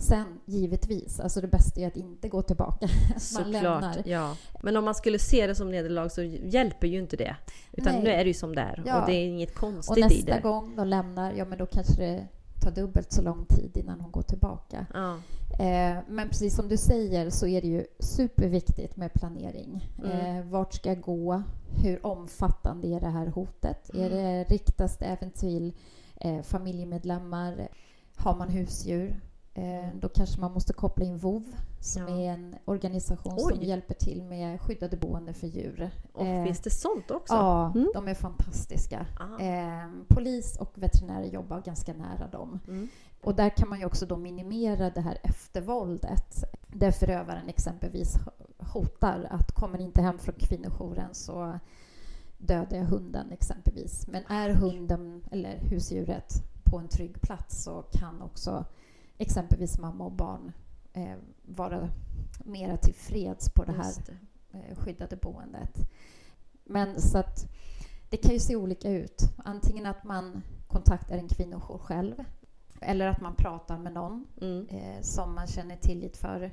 Sen 0.03 0.41
givetvis, 0.47 1.21
alltså 1.21 1.41
det 1.41 1.47
bästa 1.49 1.81
är 1.81 1.87
att 1.87 1.97
inte 1.97 2.29
gå 2.29 2.43
tillbaka. 2.43 2.89
lämnar. 3.47 4.03
ja. 4.05 4.37
Men 4.63 4.77
om 4.77 4.85
man 4.85 4.95
skulle 4.95 5.19
se 5.19 5.47
det 5.47 5.55
som 5.55 5.71
nederlag 5.71 6.09
så 6.09 6.23
hjälper 6.23 6.87
ju 6.87 6.99
inte 6.99 7.17
det. 7.17 7.37
Utan 7.73 7.93
Nej. 7.95 8.03
nu 8.03 8.11
är 8.11 8.25
det 8.25 8.29
ju 8.29 8.35
som 8.35 8.55
det 8.55 8.61
är 8.63 8.83
Ja. 8.87 9.01
och 9.01 9.07
det 9.07 9.13
är 9.13 9.27
inget 9.27 9.55
konstigt 9.55 9.99
i 9.99 10.01
nästa 10.01 10.35
det. 10.35 10.41
gång 10.41 10.77
de 10.77 10.89
lämnar, 10.89 11.33
ja 11.33 11.45
men 11.45 11.59
då 11.59 11.67
kanske 11.67 11.95
det 12.03 12.27
tar 12.63 12.71
dubbelt 12.71 13.13
så 13.13 13.23
lång 13.23 13.45
tid 13.47 13.77
innan 13.77 14.01
hon 14.01 14.11
går 14.13 14.23
tillbaka. 14.23 14.87
Ja. 14.95 15.15
Eh, 15.65 15.99
men 16.09 16.29
precis 16.29 16.57
som 16.57 16.69
du 16.69 16.77
säger 16.77 17.31
så 17.31 17.47
är 17.47 17.61
det 17.61 17.69
ju 17.69 17.85
superviktigt 17.99 18.97
med 18.97 19.13
planering. 19.15 19.89
Mm. 19.99 20.37
Eh, 20.37 20.45
vart 20.47 20.75
ska 20.75 20.89
jag 20.89 21.01
gå? 21.01 21.43
Hur 21.83 22.07
omfattande 22.07 22.89
är 22.89 23.01
det 23.01 23.09
här 23.09 23.27
hotet? 23.27 23.91
Är 23.95 24.07
Mm. 24.07 24.11
det, 24.13 24.45
riktas 24.45 24.97
det 24.97 25.05
även 25.05 25.31
till 25.31 25.73
eh, 26.21 26.43
familjemedlemmar? 26.43 27.69
Har 28.17 28.37
man 28.37 28.49
husdjur? 28.49 29.21
Eh, 29.55 29.89
då 30.01 30.09
kanske 30.09 30.41
man 30.41 30.53
måste 30.53 30.73
koppla 30.73 31.05
in 31.05 31.19
VOV 31.19 31.43
som 31.81 32.03
Ja. 32.03 32.09
är 32.09 32.31
en 32.33 32.55
organisation 32.65 33.33
Oj. 33.37 33.55
som 33.55 33.63
hjälper 33.63 33.95
till 33.95 34.23
med 34.23 34.61
skyddade 34.61 34.97
boende 34.97 35.33
för 35.33 35.47
djur. 35.47 35.91
Och 36.13 36.27
Eh, 36.27 36.45
finns 36.45 36.61
det 36.61 36.71
sånt 36.71 37.11
också? 37.11 37.35
Ja, 37.35 37.73
Mm. 37.75 37.91
de 37.95 38.09
är 38.09 38.15
fantastiska. 38.15 39.07
Ah. 39.21 39.43
Eh, 39.43 39.89
polis 40.09 40.57
och 40.57 40.71
veterinärer 40.75 41.27
jobbar 41.27 41.61
ganska 41.61 41.93
nära 41.93 42.29
dem. 42.29 42.61
Mm. 42.69 42.89
Och 43.23 43.35
där 43.35 43.49
kan 43.51 43.69
man 43.69 43.79
ju 43.79 43.85
också 43.87 44.07
då 44.07 44.17
minimera 44.17 44.91
det 44.91 45.01
här 45.01 45.19
eftervåldet. 45.23 46.45
Där 46.67 46.91
förövaren 46.91 47.49
exempelvis 47.49 48.17
hotar 48.59 49.27
att 49.31 49.53
kommer 49.53 49.79
ni 49.79 49.85
inte 49.85 50.03
hem 50.03 50.19
från 50.19 50.35
kvinnojouren 50.39 51.15
så 51.15 51.59
dödar 52.39 52.77
jag 52.77 52.85
hunden 52.85 53.31
exempelvis. 53.33 54.07
Men 54.09 54.25
är 54.29 54.51
hunden 54.51 55.25
eller 55.31 55.59
husdjuret 55.59 56.33
på 56.65 56.79
en 56.79 56.89
trygg 56.89 57.21
plats 57.23 57.63
så 57.65 57.83
kan 57.93 58.23
också 58.23 58.65
exempelvis 59.23 59.79
mamma 59.79 60.05
och 60.05 60.13
barn 60.13 60.53
eh, 60.93 61.17
vara 61.43 61.89
mera 62.45 62.77
tillfreds 62.77 63.51
på 63.51 63.65
det 63.65 63.73
här 63.73 63.93
det. 64.07 64.59
eh, 64.59 64.77
skyddade 64.77 65.17
boendet. 65.17 65.79
Men 66.65 67.01
så 67.01 67.19
att 67.19 67.47
det 68.11 68.17
kan 68.17 68.33
ju 68.33 68.39
se 68.41 68.57
olika 68.57 68.91
ut. 68.91 69.23
Antingen 69.45 69.87
att 69.87 70.05
man 70.05 70.43
kontaktar 70.69 71.19
en 71.19 71.29
kvinnojour 71.29 71.79
själv 71.79 72.15
eller 72.81 73.07
att 73.07 73.21
man 73.21 73.35
pratar 73.35 73.79
med 73.79 73.93
någon 73.93 74.27
Mm. 74.41 74.67
eh, 74.69 75.01
som 75.03 75.35
man 75.35 75.47
känner 75.47 75.77
tillit 75.77 76.17
för. 76.17 76.53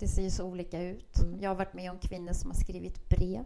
Det 0.00 0.08
ser 0.08 0.22
ju 0.22 0.30
så 0.30 0.44
olika 0.44 0.82
ut. 0.82 1.20
Mm. 1.22 1.40
Jag 1.40 1.50
har 1.50 1.54
varit 1.54 1.74
med 1.74 1.90
om 1.90 1.98
kvinnor 1.98 2.32
som 2.32 2.50
har 2.50 2.56
skrivit 2.56 3.08
brev 3.08 3.44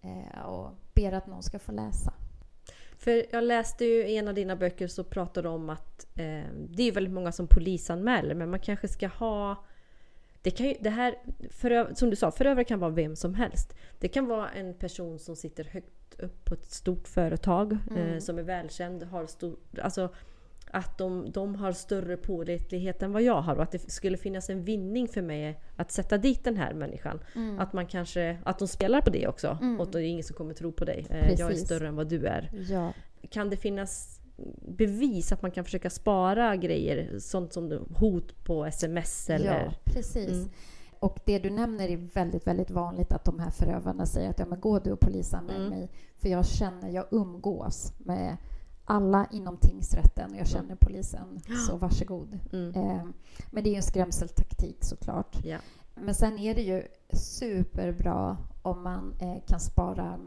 eh, 0.00 0.40
och 0.44 0.70
ber 0.94 1.12
att 1.12 1.26
någon 1.26 1.42
ska 1.42 1.58
få 1.58 1.72
läsa. 1.72 2.12
För 3.02 3.26
jag 3.30 3.44
läste 3.44 3.84
ju 3.84 4.06
i 4.06 4.16
en 4.16 4.28
av 4.28 4.34
dina 4.34 4.56
böcker 4.56 4.86
så 4.86 5.04
pratar 5.04 5.42
du 5.42 5.48
om 5.48 5.70
att 5.70 6.06
eh, 6.16 6.44
det 6.68 6.82
är 6.82 6.92
väldigt 6.92 7.12
många 7.12 7.32
som 7.32 7.46
polisanmäler 7.46 8.34
men 8.34 8.50
man 8.50 8.60
kanske 8.60 8.88
ska 8.88 9.06
ha 9.06 9.64
det, 10.42 10.50
kan 10.50 10.66
ju, 10.66 10.74
det 10.80 10.90
här, 10.90 11.14
föröv, 11.50 11.94
som 11.94 12.10
du 12.10 12.16
sa, 12.16 12.30
förövare 12.30 12.64
kan 12.64 12.80
vara 12.80 12.90
vem 12.90 13.16
som 13.16 13.34
helst. 13.34 13.74
Det 13.98 14.08
kan 14.08 14.26
vara 14.26 14.50
en 14.50 14.74
person 14.74 15.18
som 15.18 15.36
sitter 15.36 15.64
högt 15.64 16.20
upp 16.20 16.44
på 16.44 16.54
ett 16.54 16.64
stort 16.72 17.08
företag 17.08 17.72
eh, 17.72 17.96
Mm. 17.96 18.20
som 18.20 18.38
är 18.38 18.42
välkänd. 18.42 19.02
Har 19.02 19.26
stor, 19.26 19.56
alltså, 19.82 20.14
att 20.70 20.98
de, 20.98 21.30
de 21.32 21.54
har 21.54 21.72
större 21.72 22.16
pålitlighet 22.16 23.02
än 23.02 23.12
vad 23.12 23.22
jag 23.22 23.42
har 23.42 23.56
och 23.56 23.62
att 23.62 23.72
det 23.72 23.90
skulle 23.90 24.16
finnas 24.16 24.50
en 24.50 24.64
vinning 24.64 25.08
för 25.08 25.22
mig 25.22 25.60
att 25.76 25.90
sätta 25.90 26.18
dit 26.18 26.44
den 26.44 26.56
här 26.56 26.74
människan. 26.74 27.20
Att 27.58 27.72
man 27.72 27.86
kanske, 27.86 28.38
att 28.44 28.58
de 28.58 28.68
spelar 28.68 29.00
på 29.00 29.10
det 29.10 29.28
också. 29.28 29.58
Mm. 29.60 29.80
Och 29.80 29.90
då 29.90 29.98
är 29.98 30.02
det 30.02 30.08
ingen 30.08 30.24
som 30.24 30.36
kommer 30.36 30.54
tro 30.54 30.72
på 30.72 30.84
dig. 30.84 31.06
Eh, 31.10 31.30
Jag 31.30 31.40
är 31.40 31.46
Precis. 31.48 31.64
större 31.66 31.88
än 31.88 31.96
vad 31.96 32.08
du 32.08 32.26
är. 32.26 32.50
Ja, 32.70 32.92
Kan 33.30 33.50
det 33.50 33.56
finnas 33.56 34.20
bevis 34.68 35.32
att 35.32 35.42
man 35.42 35.50
kan 35.50 35.64
försöka 35.64 35.90
spara 35.90 36.56
grejer? 36.56 37.18
Sånt 37.18 37.52
som 37.52 37.86
hot 37.96 38.44
på 38.44 38.64
sms 38.66 39.30
eller... 39.30 39.64
ja 39.64 39.72
precis. 39.84 40.28
Mm. 40.30 40.48
Och 40.98 41.18
det 41.24 41.38
du 41.38 41.50
nämner 41.50 41.88
är 41.88 41.96
väldigt, 41.96 42.46
väldigt 42.46 42.70
vanligt 42.70 43.12
att 43.12 43.24
de 43.24 43.38
här 43.38 43.50
förövarna 43.50 44.06
säger 44.06 44.30
att 44.30 44.38
ja, 44.38 44.46
men 44.46 44.60
gå 44.60 44.78
du 44.78 44.92
och 44.92 45.00
polisanmäl 45.00 45.56
Mm. 45.56 45.68
mig. 45.70 45.90
För 46.16 46.28
jag 46.28 46.46
känner, 46.46 46.88
jag 46.88 47.06
umgås 47.10 47.92
med 47.98 48.36
alla 48.84 49.26
inom 49.30 49.56
tingsrätten 49.56 50.30
och 50.32 50.36
jag 50.38 50.46
känner 50.46 50.76
polisen. 50.76 51.40
Så 51.66 51.76
varsågod. 51.76 52.38
Mm. 52.52 52.74
Eh, 52.74 53.04
men 53.50 53.64
det 53.64 53.68
är 53.70 53.72
ju 53.72 53.76
en 53.76 53.82
skrämseltaktik 53.82 54.84
såklart. 54.84 55.36
Ja. 55.44 55.58
Men 55.94 56.14
sen 56.14 56.38
är 56.38 56.54
det 56.54 56.62
ju 56.62 56.82
superbra 57.12 58.36
om 58.62 58.82
man 58.82 59.14
eh, 59.20 59.42
kan 59.46 59.60
spara 59.60 60.18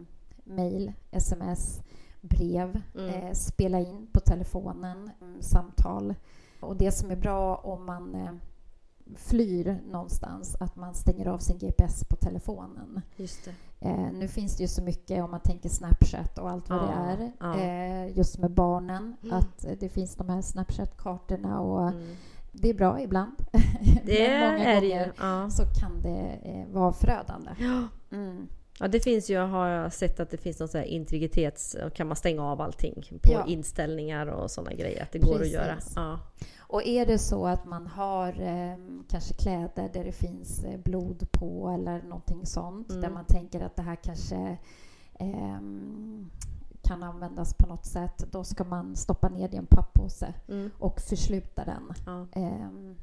mejl, 0.44 0.94
sms, 1.12 1.82
brev, 2.22 2.82
Mm. 2.96 3.10
eh, 3.10 3.34
spela 3.34 3.80
in 3.80 4.08
på 4.12 4.20
telefonen, 4.20 5.12
mm, 5.22 5.42
samtal. 5.42 6.16
Och 6.60 6.76
det 6.76 6.92
som 6.92 7.12
är 7.12 7.16
bra 7.16 7.56
om 7.56 7.86
man 7.86 8.16
eh, 8.16 8.32
flyr 9.16 9.82
någonstans, 9.92 10.56
att 10.60 10.76
man 10.76 10.94
stänger 10.94 11.28
av 11.28 11.38
sin 11.40 11.58
GPS 11.58 12.04
på 12.04 12.16
telefonen. 12.16 13.02
Just 13.16 13.46
det. 13.46 13.54
Eh, 13.80 14.12
nu 14.14 14.28
finns 14.28 14.58
det 14.58 14.64
ju 14.64 14.68
så 14.68 14.82
mycket 14.82 15.24
om 15.24 15.32
man 15.32 15.40
tänker 15.40 15.70
Snapchat 15.70 16.38
och 16.38 16.50
allt 16.50 16.70
vad 16.70 16.80
Ja, 16.80 17.16
det 17.18 17.24
är. 17.24 17.32
ja. 17.40 17.60
Eh, 17.60 18.18
just 18.18 18.38
med 18.38 18.52
barnen, 18.52 19.16
Mm. 19.24 19.38
att 19.38 19.66
det 19.80 19.90
finns 19.90 20.16
de 20.16 20.30
här 20.30 20.42
Snapchat-kartorna 20.42 21.60
och 21.60 21.88
Mm. 21.88 22.16
det 22.52 22.70
är 22.70 22.74
bra 22.74 23.02
ibland. 23.02 23.36
Det 24.06 24.28
Men 24.30 24.52
många 24.52 24.66
är 24.74 24.82
det 24.82 24.90
gånger 24.90 25.12
Ja. 25.20 25.50
så 25.50 25.64
kan 25.80 26.02
det 26.02 26.40
eh, 26.44 26.74
vara 26.74 26.92
förödande. 26.94 27.50
Ja. 27.60 27.88
Mm. 28.18 28.48
ja, 28.80 28.88
det 28.88 29.00
finns 29.00 29.30
ju. 29.30 29.38
Har 29.40 29.68
jag 29.68 29.94
sett 29.94 30.20
att 30.20 30.32
det 30.32 30.38
finns 30.38 30.60
någon 30.60 30.68
sån 30.70 30.80
här 30.80 30.88
integritets... 30.88 31.76
Kan 31.96 32.08
man 32.08 32.16
stänga 32.16 32.44
av 32.44 32.62
allting 32.62 33.04
på 33.24 33.44
inställningar 33.48 34.28
och 34.28 34.52
sådana 34.52 34.74
grejer? 34.74 35.04
Att 35.04 35.12
det 35.12 35.20
går 35.20 35.38
Precis. 35.38 35.56
att 35.58 35.64
göra. 35.96 36.20
Och 36.76 36.84
är 36.88 37.06
det 37.06 37.18
så 37.20 37.48
att 37.48 37.66
man 37.66 37.88
har 37.88 38.42
eh, 38.42 38.78
kanske 39.08 39.34
kläder 39.34 39.90
där 39.94 40.04
det 40.04 40.12
finns 40.12 40.64
eh, 40.64 40.80
blod 40.80 41.28
på 41.32 41.70
eller 41.70 42.02
någonting 42.04 42.46
sånt 42.46 42.90
Mm. 42.90 43.02
där 43.02 43.10
man 43.10 43.26
tänker 43.26 43.62
att 43.62 43.76
det 43.76 43.82
här 43.82 43.96
kanske 43.96 44.58
ehm, 45.20 46.30
kan 46.82 47.04
användas 47.04 47.54
på 47.54 47.68
något 47.68 47.86
sätt, 47.86 48.26
då 48.32 48.44
ska 48.44 48.64
man 48.64 48.96
stoppa 48.96 49.30
ner 49.30 49.48
det 49.50 49.56
i 49.56 49.58
en 49.58 49.66
pappåse 49.66 50.34
Mm. 50.48 50.70
och 50.80 51.02
försluta 51.02 51.66
den. 51.66 51.94
Ja, 52.06 52.28
Ehm, 52.32 52.96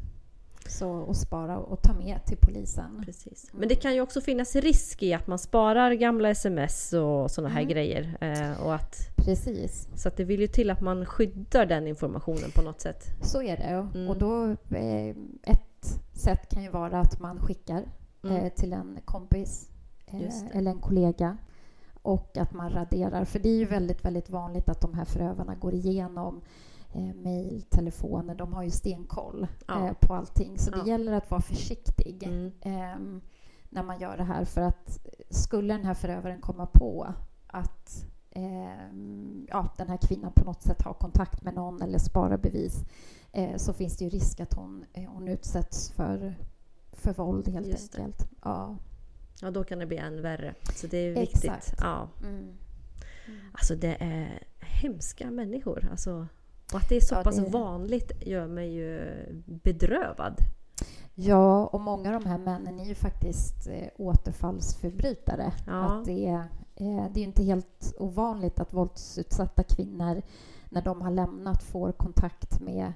så, 0.73 0.91
och 0.91 1.17
spara 1.17 1.59
och 1.59 1.83
ta 1.83 1.93
med 1.93 2.21
till 2.27 2.37
polisen. 2.41 3.03
precis. 3.05 3.51
Men 3.53 3.69
det 3.69 3.75
kan 3.75 3.95
ju 3.95 4.01
också 4.01 4.21
finnas 4.21 4.57
risk 4.57 5.03
i 5.03 5.13
att 5.15 5.27
man 5.27 5.39
sparar 5.39 5.93
gamla 5.93 6.31
sms 6.31 6.93
och 6.93 7.31
såna 7.31 7.49
här 7.49 7.61
Mm. 7.61 7.69
grejer. 7.73 8.17
Eh, 8.21 8.67
och 8.67 8.75
att, 8.75 8.97
Precis, 9.17 9.89
så 9.95 10.09
att 10.09 10.17
det 10.17 10.25
vill 10.25 10.41
ju 10.41 10.47
till 10.47 10.71
att 10.71 10.81
man 10.81 11.07
skyddar 11.07 11.67
den 11.67 11.87
informationen 11.87 12.51
på 12.55 12.63
något 12.63 12.81
sätt. 12.81 13.05
så 13.23 13.43
är 13.43 13.57
det. 13.57 13.89
Mm. 13.99 14.09
Och 14.09 14.19
då, 14.19 14.45
eh, 14.77 15.17
ett 15.43 16.01
sätt 16.13 16.49
kan 16.49 16.63
ju 16.63 16.71
vara 16.71 17.01
att 17.01 17.21
man 17.21 17.39
skickar 17.41 17.85
Mm. 18.25 18.37
eh, 18.37 18.53
till 18.53 18.73
en 18.73 18.99
kompis 19.05 19.69
eller 20.53 20.71
en 20.71 20.79
kollega 20.81 21.37
och 22.03 22.37
att 22.37 22.53
man 22.53 22.71
raderar. 22.71 23.25
För 23.25 23.39
det 23.39 23.49
är 23.49 23.57
ju 23.59 23.65
väldigt, 23.65 24.05
väldigt 24.05 24.31
vanligt 24.31 24.69
att 24.69 24.81
de 24.81 24.95
här 24.95 25.05
förövarna 25.05 25.55
går 25.55 25.75
igenom 25.75 26.41
eh, 26.93 27.15
mejl, 27.15 27.63
telefoner. 27.71 28.35
De 28.35 28.53
har 28.53 28.63
ju 28.63 28.71
stenkoll 28.71 29.47
Ja. 29.69 29.87
eh, 29.89 29.93
på 30.01 30.15
allting. 30.15 30.59
Så 30.59 30.71
Ja. 30.71 30.83
det 30.83 30.91
gäller 30.91 31.13
att 31.13 31.31
vara 31.31 31.41
försiktig 31.41 32.23
Mm. 32.23 32.53
ehm, 32.61 33.21
när 33.69 33.83
man 33.83 34.01
gör 34.01 34.17
det 34.17 34.25
här. 34.25 34.45
För 34.45 34.61
att 34.61 34.99
skulle 35.31 35.75
den 35.75 35.85
här 35.85 35.95
förövaren 35.95 36.41
komma 36.41 36.67
på 36.67 37.15
att 37.47 38.07
ehm, 38.31 39.47
ja, 39.51 39.69
den 39.77 39.89
här 39.89 39.97
kvinnan 40.03 40.33
på 40.33 40.45
något 40.45 40.63
sätt 40.63 40.83
har 40.83 40.95
kontakt 40.95 41.43
med 41.43 41.55
någon 41.55 41.83
eller 41.83 41.99
sparar 41.99 42.37
bevis 42.39 42.85
eh, 43.33 43.57
så 43.57 43.73
finns 43.73 43.97
det 43.97 44.05
ju 44.05 44.11
risk 44.11 44.41
att 44.41 44.55
hon, 44.55 44.85
eh, 44.93 45.11
hon 45.11 45.29
utsätts 45.29 45.91
för, 45.91 46.35
för 46.93 47.13
våld 47.15 47.49
helt 47.49 47.67
Just 47.67 47.93
det. 47.93 47.99
enkelt. 48.03 48.31
Ja. 48.45 48.77
Ja, 49.41 49.51
då 49.51 49.65
kan 49.65 49.79
det 49.79 49.87
bli 49.87 49.97
än 49.97 50.23
värre. 50.23 50.55
Så 50.75 50.87
det 50.87 50.97
är 50.97 51.15
viktigt. 51.15 51.45
Exakt. 51.45 51.75
Ja. 51.81 52.09
Mm. 52.25 52.53
Alltså 53.53 53.75
det 53.77 53.97
är 54.03 54.43
hemska 54.61 55.31
människor. 55.31 55.89
Alltså, 55.91 56.27
och 56.73 56.79
att 56.79 56.89
det 56.89 56.97
är 56.97 57.01
så 57.01 57.15
Ja, 57.15 57.23
pass 57.23 57.37
det 57.37 57.51
vanligt 57.51 58.27
gör 58.27 58.47
mig 58.47 58.75
ju 58.75 59.13
bedrövad. 59.47 60.37
Ja, 61.15 61.67
och 61.67 61.81
många 61.81 62.15
av 62.15 62.23
de 62.23 62.29
här 62.29 62.39
männen 62.39 62.81
är 62.81 62.85
ju 62.85 62.95
faktiskt 62.95 63.67
eh, 63.67 63.89
återfallsförbrytare. 63.99 65.53
Ja. 65.67 65.73
Att 65.73 66.05
det, 66.05 66.27
är, 66.27 66.39
eh, 66.75 67.05
det 67.13 67.21
är 67.21 67.23
ju 67.23 67.23
inte 67.23 67.43
helt 67.43 67.95
ovanligt 67.99 68.61
att 68.61 68.73
våldsutsatta 68.73 69.63
kvinnor 69.63 70.23
när 70.69 70.83
de 70.83 71.01
har 71.01 71.11
lämnat 71.11 71.63
får 71.63 71.93
kontakt 71.93 72.61
med 72.61 72.93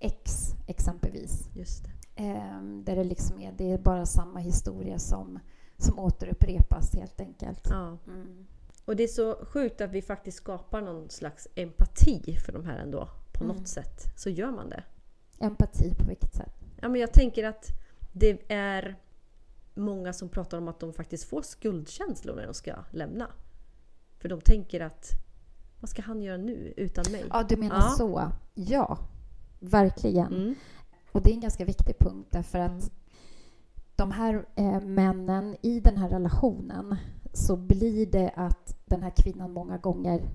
ex 0.00 0.54
exempelvis. 0.66 1.48
Just 1.54 1.84
det. 1.84 2.22
Eh, 2.24 2.62
där 2.62 2.96
det 2.96 3.04
liksom 3.04 3.40
är, 3.40 3.52
det 3.56 3.72
är 3.72 3.78
bara 3.78 4.06
samma 4.06 4.38
historia 4.38 4.98
som, 4.98 5.38
som 5.76 5.98
återupprepas 5.98 6.94
helt 6.94 7.20
enkelt. 7.20 7.66
Ja. 7.70 7.98
Mm. 8.06 8.46
Och 8.86 8.96
det 8.96 9.02
är 9.02 9.08
så 9.08 9.44
sjukt 9.44 9.80
att 9.80 9.90
vi 9.90 10.02
faktiskt 10.02 10.36
skapar 10.36 10.80
någon 10.82 11.10
slags 11.10 11.48
empati 11.54 12.36
för 12.46 12.52
de 12.52 12.64
här 12.64 12.78
ändå. 12.78 13.08
På 13.32 13.44
Mm. 13.44 13.56
något 13.56 13.68
sätt 13.68 14.04
så 14.16 14.30
gör 14.30 14.50
man 14.50 14.68
det. 14.70 14.82
Empati 15.38 15.94
på 15.94 16.04
vilket 16.08 16.34
sätt? 16.34 16.52
Ja, 16.80 16.88
men 16.88 17.00
jag 17.00 17.12
tänker 17.12 17.44
att 17.44 17.66
det 18.12 18.52
är 18.52 18.96
många 19.74 20.12
som 20.12 20.28
pratar 20.28 20.58
om 20.58 20.68
att 20.68 20.80
de 20.80 20.92
faktiskt 20.92 21.24
får 21.28 21.42
skuldkänslor 21.42 22.36
när 22.36 22.44
de 22.46 22.54
ska 22.54 22.74
lämna. 22.90 23.30
För 24.18 24.28
de 24.28 24.40
tänker 24.40 24.80
att 24.80 25.10
vad 25.80 25.88
ska 25.88 26.02
han 26.02 26.22
göra 26.22 26.36
nu 26.36 26.74
utan 26.76 27.04
mig? 27.12 27.24
Ja, 27.30 27.42
du 27.48 27.56
menar 27.56 27.76
Ja. 27.76 27.94
så. 27.98 28.30
Ja, 28.54 28.98
verkligen. 29.60 30.26
Mm. 30.34 30.54
Och 31.12 31.22
det 31.22 31.30
är 31.30 31.34
en 31.34 31.40
ganska 31.40 31.64
viktig 31.64 31.98
punkt 31.98 32.28
därför 32.30 32.58
att 32.58 32.70
Mm. 32.70 32.90
de 33.96 34.10
här 34.12 34.46
eh, 34.56 34.80
männen 34.80 35.56
i 35.62 35.80
den 35.80 35.96
här 35.96 36.08
relationen 36.08 36.96
så 37.32 37.56
blir 37.56 38.06
det 38.06 38.30
att 38.36 38.75
den 38.86 39.02
här 39.02 39.12
kvinnan 39.16 39.52
många 39.52 39.78
gånger 39.78 40.28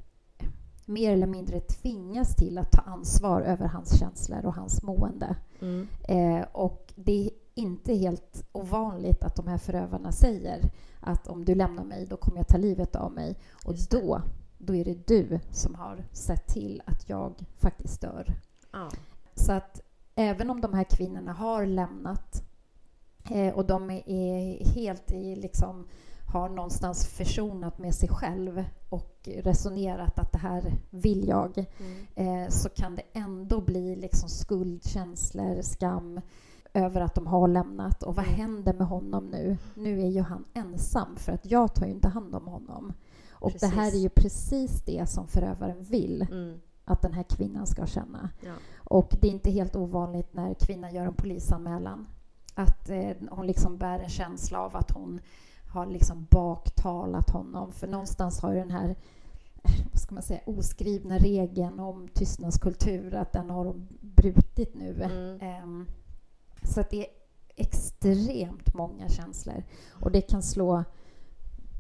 mer 0.86 1.12
eller 1.12 1.28
mindre 1.28 1.60
tvingas 1.60 2.36
till 2.36 2.58
att 2.58 2.72
ta 2.72 2.82
ansvar 2.82 3.42
över 3.42 3.66
hans 3.68 4.00
känslor 4.00 4.46
och 4.46 4.56
hans 4.56 4.84
mående. 4.84 5.36
Mm. 5.60 5.88
Eh, 6.04 6.46
och 6.52 6.94
det 6.96 7.26
är 7.26 7.32
inte 7.54 7.94
helt 7.94 8.46
ovanligt 8.52 9.24
att 9.24 9.36
de 9.36 9.48
här 9.48 9.58
förövarna 9.58 10.12
säger 10.12 10.72
att 11.00 11.28
om 11.28 11.46
du 11.46 11.56
lämnar 11.56 11.84
mig, 11.84 12.06
då 12.06 12.18
kommer 12.18 12.38
jag 12.38 12.48
ta 12.48 12.58
livet 12.58 12.96
av 12.96 13.12
mig. 13.12 13.36
Och 13.66 13.76
då, 13.90 14.22
då 14.58 14.76
är 14.76 14.86
det 14.86 15.08
du 15.08 15.40
som 15.52 15.76
har 15.76 16.04
sett 16.12 16.48
till 16.48 16.82
att 16.86 17.10
jag 17.10 17.46
faktiskt 17.58 18.02
dör. 18.02 18.34
Ja. 18.72 18.90
Så 19.36 19.52
att 19.52 19.82
även 20.16 20.50
om 20.50 20.62
de 20.62 20.74
här 20.74 20.84
kvinnorna 20.84 21.34
har 21.34 21.66
lämnat 21.66 22.44
eh, 23.32 23.54
och 23.54 23.66
de 23.66 23.90
är, 23.90 24.10
är 24.10 24.66
helt 24.66 25.12
i 25.12 25.36
liksom 25.36 25.88
har 26.32 26.50
någonstans 26.50 27.06
försonat 27.08 27.78
med 27.78 27.96
sig 27.96 28.10
själv 28.10 28.64
och 28.90 29.30
resonerat 29.44 30.20
att 30.20 30.32
det 30.32 30.38
här 30.38 30.74
vill 30.90 31.28
jag 31.28 31.66
Mm. 31.80 32.44
eh, 32.44 32.50
så 32.50 32.70
kan 32.70 32.96
det 32.96 33.04
ändå 33.14 33.62
bli 33.62 33.96
liksom 33.96 34.30
skuldkänslor, 34.30 35.62
skam 35.62 36.22
över 36.74 37.02
att 37.02 37.16
de 37.16 37.28
har 37.28 37.48
lämnat. 37.48 38.04
Och 38.04 38.16
vad 38.16 38.26
Mm. 38.26 38.38
händer 38.38 38.74
med 38.74 38.88
honom 38.88 39.26
nu? 39.26 39.58
Nu 39.76 40.02
är 40.02 40.08
ju 40.10 40.22
han 40.22 40.46
ensam 40.54 41.16
för 41.16 41.32
att 41.32 41.46
jag 41.46 41.76
tar 41.76 41.86
ju 41.86 41.92
inte 41.92 42.08
hand 42.08 42.36
om 42.36 42.48
honom. 42.48 42.94
Och 43.32 43.52
det 43.60 43.66
här 43.68 43.82
är 43.88 43.92
Precis. 43.92 44.04
ju 44.04 44.10
precis 44.10 44.82
det 44.86 45.10
som 45.10 45.28
förövaren 45.28 45.84
vill 45.84 46.28
Mm. 46.32 46.60
att 46.86 47.02
den 47.02 47.14
här 47.14 47.24
kvinnan 47.24 47.68
ska 47.68 47.86
känna. 47.86 48.30
Ja. 48.42 48.54
Och 48.78 49.18
det 49.22 49.28
är 49.28 49.32
inte 49.32 49.52
helt 49.52 49.76
ovanligt 49.76 50.34
när 50.34 50.54
kvinnan 50.54 50.94
gör 50.94 51.06
en 51.06 51.14
polisanmälan 51.14 52.08
att 52.54 52.90
eh, 52.90 53.12
hon 53.32 53.48
liksom 53.48 53.78
bär 53.78 54.00
en 54.00 54.10
känsla 54.10 54.60
av 54.60 54.76
att 54.76 54.92
hon 54.92 55.20
har 55.72 55.86
liksom 55.86 56.28
baktalat 56.30 57.30
honom. 57.30 57.72
För 57.72 57.88
någonstans 57.88 58.42
har 58.42 58.54
ju 58.54 58.60
den 58.60 58.72
här 58.72 58.96
vad 59.92 60.02
ska 60.02 60.14
man 60.14 60.24
säga, 60.24 60.40
oskrivna 60.46 61.18
regeln 61.18 61.80
om 61.80 62.08
tystnadskultur, 62.08 63.16
att 63.16 63.34
den 63.34 63.50
har 63.50 63.66
de 63.66 63.88
brutit 64.02 64.76
nu. 64.76 65.04
Mm. 65.04 65.40
Ehm, 65.42 65.88
så 66.64 66.80
att 66.80 66.90
det 66.90 67.06
är 67.06 67.08
extremt 67.56 68.74
många 68.74 69.10
känslor 69.10 69.64
och 69.92 70.12
det 70.12 70.22
kan 70.22 70.44
slå 70.44 70.84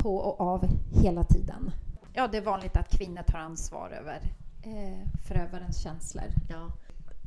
på 0.01 0.15
och 0.15 0.41
av 0.41 0.65
hela 0.91 1.23
tiden. 1.23 1.71
Ja, 2.13 2.27
det 2.27 2.37
är 2.37 2.41
vanligt 2.41 2.77
att 2.77 2.97
kvinnor 2.97 3.23
tar 3.27 3.39
ansvar 3.39 3.89
över 3.89 4.21
eh, 4.63 5.07
förövarens 5.27 5.83
känslor. 5.83 6.25
Ja. 6.49 6.71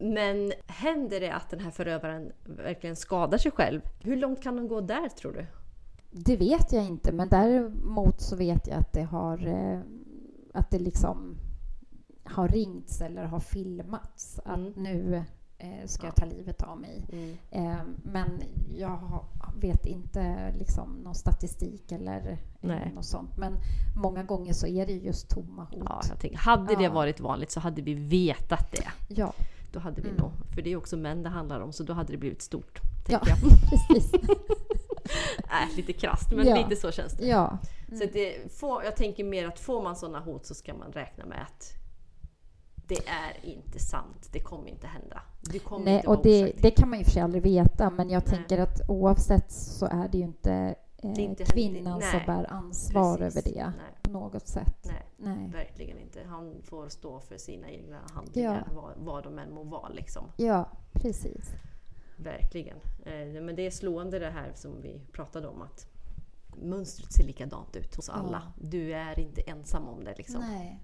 Men 0.01 0.53
händer 0.67 1.21
det 1.21 1.31
att 1.31 1.51
den 1.51 1.61
här 1.61 1.71
förövaren 1.71 2.33
verkligen 2.45 2.97
skadar 2.97 3.39
sig 3.39 3.51
själv? 3.51 3.81
Hur 4.01 4.17
långt 4.17 4.43
kan 4.43 4.57
de 4.57 4.69
gå 4.69 4.81
där 4.81 5.09
tror 5.09 5.33
du? 5.33 5.47
Det 6.17 6.37
vet 6.37 6.73
jag 6.73 6.85
inte, 6.85 7.13
men 7.13 7.29
däremot 7.29 8.21
så 8.21 8.37
vet 8.37 8.67
jag 8.67 8.77
att 8.79 8.93
det 8.93 9.03
har 9.03 9.47
eh, 9.47 9.81
att 10.55 10.71
det 10.71 10.79
liksom 10.79 11.37
har 12.25 12.49
ringts 12.49 13.01
eller 13.01 13.25
har 13.25 13.41
filmats 13.41 14.41
att 14.45 14.57
Mm. 14.59 14.73
nu 14.77 15.25
eh, 15.59 15.87
ska 15.87 16.07
jag 16.07 16.13
Ja. 16.17 16.23
ta 16.25 16.37
livet 16.37 16.63
av 16.63 16.79
mig. 16.81 17.07
Mm. 17.13 17.37
Eh, 17.51 17.83
men 18.05 18.43
jag 18.77 19.25
vet 19.61 19.87
inte 19.87 20.53
liksom 20.59 20.91
någon 21.05 21.15
statistik 21.15 21.93
eller 21.93 22.39
Nej. 22.61 22.93
något 22.95 23.05
sånt. 23.05 23.37
Men 23.39 23.53
många 23.97 24.23
gånger 24.23 24.53
så 24.53 24.67
är 24.67 24.87
det 24.87 24.93
just 24.93 25.29
tomma 25.31 25.65
hot. 25.65 25.83
Ja, 25.85 26.01
jag 26.09 26.19
tänker, 26.21 26.39
hade 26.39 26.77
det 26.77 26.83
Ja. 26.85 26.93
varit 26.93 27.21
vanligt 27.21 27.51
så 27.51 27.61
hade 27.61 27.83
vi 27.83 27.95
vetat 27.95 28.73
det. 28.73 29.15
Ja, 29.15 29.33
Då 29.73 29.81
hade 29.81 30.01
vi 30.03 30.09
Mm. 30.09 30.21
nog, 30.21 30.31
för 30.55 30.63
det 30.63 30.73
är 30.73 30.77
också 30.77 30.97
män 30.97 31.23
det 31.23 31.29
handlar 31.29 31.61
om, 31.61 31.73
så 31.73 31.83
då 31.83 31.93
hade 31.93 32.13
det 32.13 32.19
blivit 32.19 32.43
stort. 32.43 32.81
Ja. 33.09 33.21
Precis. 33.89 34.13
Äh, 35.39 35.77
lite 35.77 35.93
krasst, 35.93 36.31
men 36.33 36.47
Ja. 36.47 36.57
lite 36.57 36.77
så 36.81 36.91
känns 36.93 37.13
det. 37.13 37.27
ja. 37.27 37.59
Så 37.99 38.05
att 38.05 38.13
det 38.13 38.53
får, 38.59 38.85
jag 38.85 38.97
tänker 38.97 39.25
mer 39.25 39.49
att 39.49 39.61
får 39.61 39.83
man 39.83 39.97
sådana 39.97 40.21
hot 40.21 40.47
så 40.47 40.55
ska 40.55 40.75
man 40.75 40.93
räkna 40.93 41.27
med 41.27 41.43
att 41.43 41.73
det 42.89 42.99
är 43.09 43.37
inte 43.51 43.79
sant. 43.79 44.29
Det 44.33 44.41
kommer 44.41 44.69
inte 44.69 44.87
hända. 44.87 45.23
Du 45.53 45.59
kommer 45.59 45.85
Nej, 45.85 45.97
inte 45.97 46.09
och 46.09 46.23
det, 46.23 46.53
det 46.63 46.71
kan 46.71 46.91
man 46.91 46.99
ju 46.99 47.05
för 47.05 47.11
sig 47.13 47.23
aldrig 47.23 47.43
veta, 47.43 47.91
men 47.91 48.11
jag 48.11 48.23
Nej. 48.27 48.37
tänker 48.39 48.59
att 48.59 48.81
oavsett 48.89 49.53
så 49.53 49.87
är 49.87 50.09
det 50.13 50.19
ju 50.19 50.25
inte, 50.25 50.53
eh, 51.03 51.13
Det 51.15 51.23
inte- 51.23 51.45
kvinnan 51.45 52.03
som 52.03 52.21
bär 52.27 52.53
ansvar 52.53 53.17
Precis. 53.19 53.37
över 53.37 53.55
det 53.55 53.65
Nej, 53.67 53.95
på 54.03 54.11
något 54.11 54.49
sätt. 54.49 54.79
nej, 54.83 55.07
Nej. 55.17 55.51
verkligen 55.53 55.99
inte. 55.99 56.21
Han 56.27 56.55
får 56.65 56.89
stå 56.89 57.21
för 57.21 57.37
sina 57.37 57.71
egna 57.71 57.99
handlingar, 58.15 58.65
Ja. 58.69 58.75
vad, 58.83 58.93
vad 58.99 59.25
de 59.25 59.39
än 59.39 59.55
må 59.55 59.65
vara. 59.65 59.89
Liksom. 59.89 60.25
Ja, 60.37 60.69
precis. 60.93 61.53
Verkligen. 62.17 62.77
Eh, 63.07 63.43
men 63.43 63.57
det 63.57 63.67
är 63.67 63.71
slående 63.71 64.19
det 64.19 64.31
här 64.31 64.53
som 64.55 64.81
vi 64.83 65.01
pratade 65.13 65.49
om 65.49 65.63
att 65.63 65.87
mönstret 66.63 67.13
ser 67.13 67.25
likadant 67.25 67.77
ut 67.77 67.97
hos 67.97 68.09
alla. 68.09 68.43
Du 68.61 68.93
är 68.95 69.19
inte 69.19 69.41
ensam 69.41 69.89
om 69.89 70.05
det. 70.05 70.15
Liksom. 70.19 70.41
Nej. 70.41 70.81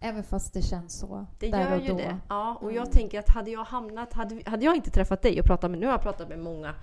Även 0.00 0.24
fast 0.24 0.54
det 0.54 0.62
känns 0.62 0.98
så 0.98 1.26
Det 1.38 1.50
där 1.50 1.60
gör 1.70 1.76
och 1.78 1.82
ju 1.82 1.88
då. 1.88 1.96
det. 1.96 2.18
Ja, 2.28 2.58
och 2.62 2.70
jag 2.72 2.76
Mm. 2.82 2.90
tänker 2.92 3.18
att 3.18 3.28
hade 3.28 3.50
jag 3.50 3.64
hamnat, 3.64 4.12
hade, 4.12 4.42
hade 4.46 4.64
jag 4.64 4.76
inte 4.76 4.90
träffat 4.90 5.22
dig 5.22 5.40
och 5.40 5.46
pratat 5.46 5.70
med, 5.70 5.80
nu 5.80 5.86
har 5.86 5.92
jag 5.92 6.02
pratat 6.02 6.28
med 6.28 6.38
många 6.38 6.74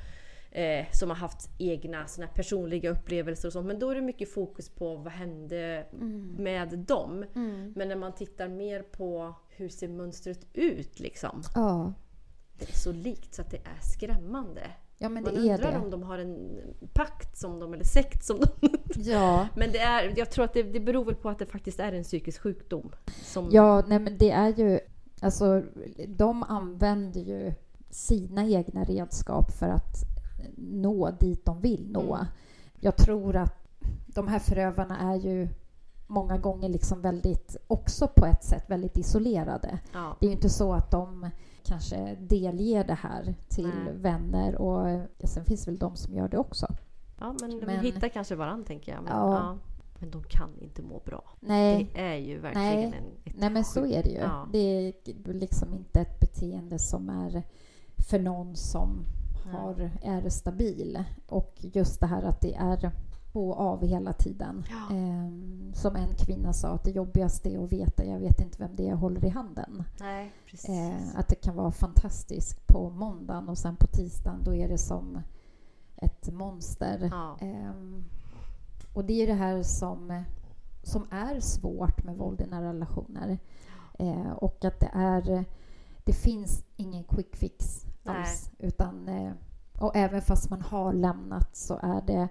eh, 0.52 0.86
som 0.92 1.10
har 1.10 1.18
haft 1.18 1.50
egna 1.60 2.08
såna 2.08 2.28
personliga 2.28 2.90
upplevelser 2.90 3.48
och 3.48 3.54
sånt, 3.54 3.68
men 3.68 3.80
då 3.80 3.90
är 3.90 3.96
det 3.96 4.02
mycket 4.02 4.34
fokus 4.34 4.70
på 4.70 4.96
vad 4.96 5.14
hände 5.14 5.86
Mm. 5.94 6.36
med 6.40 6.80
dem. 6.80 7.26
Mm. 7.36 7.74
Men 7.76 7.88
när 7.88 7.96
man 7.96 8.16
tittar 8.16 8.48
mer 8.48 8.82
på 8.82 9.34
hur 9.50 9.70
ser 9.70 9.88
mönstret 9.88 10.46
ut 10.54 11.00
liksom. 11.00 11.42
Ja. 11.56 11.94
Det 12.68 12.74
är 12.74 12.80
så 12.80 12.92
likt 12.92 13.34
så 13.36 13.42
att 13.42 13.52
det 13.52 13.58
är 13.58 13.80
skrämmande. 13.82 14.62
ja, 14.98 15.10
men 15.10 15.24
Man 15.24 15.34
det 15.34 15.40
är 15.40 15.54
undrar 15.54 15.72
det. 15.72 15.78
om 15.78 15.90
de 15.90 16.04
har 16.04 16.18
en 16.18 16.60
pakt 16.94 17.38
som 17.38 17.60
de, 17.60 17.74
eller 17.74 17.84
sekt 17.84 18.26
som 18.26 18.40
de... 18.40 18.70
Ja. 18.96 19.48
Men 19.56 19.72
det 19.72 19.80
är, 19.80 20.14
jag 20.18 20.32
tror 20.32 20.46
att 20.46 20.54
det, 20.54 20.64
det 20.64 20.80
beror 20.80 21.06
väl 21.06 21.16
på 21.16 21.30
att 21.30 21.40
det 21.40 21.46
faktiskt 21.46 21.80
är 21.80 21.92
en 21.94 22.04
psykisk 22.04 22.42
sjukdom. 22.42 22.92
Som, 23.24 23.50
ja, 23.52 23.84
nej 23.88 24.00
men 24.00 24.18
det 24.18 24.32
är 24.32 24.48
ju... 24.50 24.80
Alltså, 25.22 25.64
de 26.08 26.44
använder 26.44 27.22
ju 27.22 27.54
sina 27.90 28.46
egna 28.46 28.84
redskap 28.84 29.52
för 29.52 29.66
att 29.70 29.96
nå 30.58 31.12
dit 31.20 31.46
de 31.46 31.62
vill 31.62 31.92
nå. 31.92 32.16
Mm. 32.16 32.26
Jag 32.80 32.98
tror 32.98 33.36
att 33.36 33.68
de 34.08 34.28
här 34.28 34.40
förövarna 34.40 35.00
är 35.14 35.16
ju 35.16 35.48
många 36.12 36.38
gånger 36.38 36.70
liksom 36.70 37.02
väldigt, 37.02 37.56
också 37.68 38.08
på 38.08 38.26
ett 38.26 38.44
sätt 38.44 38.64
väldigt 38.70 38.98
isolerade. 38.98 39.80
ja. 39.94 40.18
Det 40.20 40.26
är 40.26 40.30
ju 40.30 40.36
inte 40.36 40.50
så 40.50 40.74
att 40.74 40.92
de 40.92 41.30
kanske 41.64 42.16
delger 42.20 42.84
det 42.84 42.94
här 42.94 43.36
till 43.50 43.72
Nej. 43.86 43.94
vänner 43.96 44.56
och 44.56 44.90
ja, 45.18 45.28
sen 45.28 45.46
finns 45.46 45.68
väl 45.68 45.78
de 45.78 45.96
som 45.96 46.14
gör 46.16 46.28
det 46.28 46.38
också. 46.38 46.68
Ja, 47.20 47.36
men, 47.42 47.50
de 47.60 47.66
Men- 47.66 47.80
hittar 47.80 48.08
kanske 48.10 48.36
varandra 48.36 48.68
tänker 48.68 48.92
jag. 48.92 49.04
Men, 49.04 49.14
Ja. 49.14 49.34
ja. 49.34 49.58
men 50.00 50.12
de 50.12 50.24
kan 50.24 50.50
inte 50.62 50.82
må 50.82 51.02
bra. 51.06 51.24
Nej, 51.40 51.92
Det 51.96 52.02
är 52.02 52.16
ju 52.16 52.40
verkligen 52.40 52.90
Nej. 52.90 52.94
en... 53.26 53.34
nej 53.38 53.50
men 53.50 53.64
så 53.64 53.86
är 53.86 54.04
det 54.04 54.10
ju. 54.10 54.18
Ja. 54.20 54.48
Det 54.52 54.58
är 54.60 54.94
liksom 55.34 55.74
inte 55.74 56.02
ett 56.02 56.20
beteende 56.20 56.80
som 56.80 57.10
är 57.10 57.44
för 58.10 58.20
någon 58.20 58.56
som 58.56 59.06
har, 59.54 59.92
är 60.04 60.30
stabil. 60.30 61.04
Och 61.28 61.54
just 61.60 62.00
det 62.00 62.08
här 62.08 62.24
att 62.24 62.42
det 62.42 62.56
är 62.56 62.92
på 63.32 63.50
och 63.50 63.60
av 63.60 63.86
hela 63.86 64.14
tiden. 64.14 64.64
Ja. 64.70 64.96
Ehm, 64.96 65.74
som 65.74 65.96
en 65.96 66.16
kvinna 66.16 66.54
sa, 66.54 66.68
att 66.68 66.84
det 66.84 66.92
jobbigaste 66.92 67.50
är 67.50 67.64
att 67.64 67.72
veta, 67.72 68.06
jag 68.06 68.20
vet 68.20 68.42
inte 68.42 68.58
vem 68.60 68.76
det 68.76 68.84
är 68.84 68.90
jag 68.90 68.98
håller 68.98 69.26
i 69.26 69.30
handen. 69.30 69.84
Nej. 70.00 70.32
Eh, 70.68 71.20
att 71.20 71.28
det 71.28 71.36
kan 71.36 71.56
vara 71.56 71.72
fantastiskt 71.72 72.68
på 72.68 72.90
måndagen 72.90 73.50
och 73.50 73.58
sen 73.58 73.76
på 73.76 73.88
tisdagen 73.88 74.44
då 74.44 74.56
är 74.56 74.68
det 74.70 74.78
som 74.78 75.22
ett 75.96 76.34
monster. 76.34 77.10
Ja. 77.12 77.38
Ehm, 77.42 78.04
och 78.94 79.06
det 79.06 79.24
är 79.24 79.28
det 79.28 79.34
här 79.34 79.64
som, 79.64 80.24
som 80.84 81.08
är 81.12 81.40
svårt 81.40 82.04
med 82.04 82.18
våld 82.18 82.42
i 82.42 82.46
nära 82.46 82.74
relationer. 82.74 83.40
Eh, 84.00 84.32
och 84.32 84.66
att 84.66 84.80
det 84.80 84.90
är 84.94 85.46
det 86.04 86.14
finns 86.14 86.64
ingen 86.76 87.04
quick 87.04 87.36
fix 87.36 87.86
alls. 88.06 88.52
Utan, 88.60 89.08
eh, 89.08 89.32
och 89.80 89.96
även 89.96 90.22
fast 90.22 90.50
man 90.50 90.62
har 90.62 90.94
lämnat 90.94 91.56
så 91.56 91.80
är 91.84 92.02
det 92.02 92.28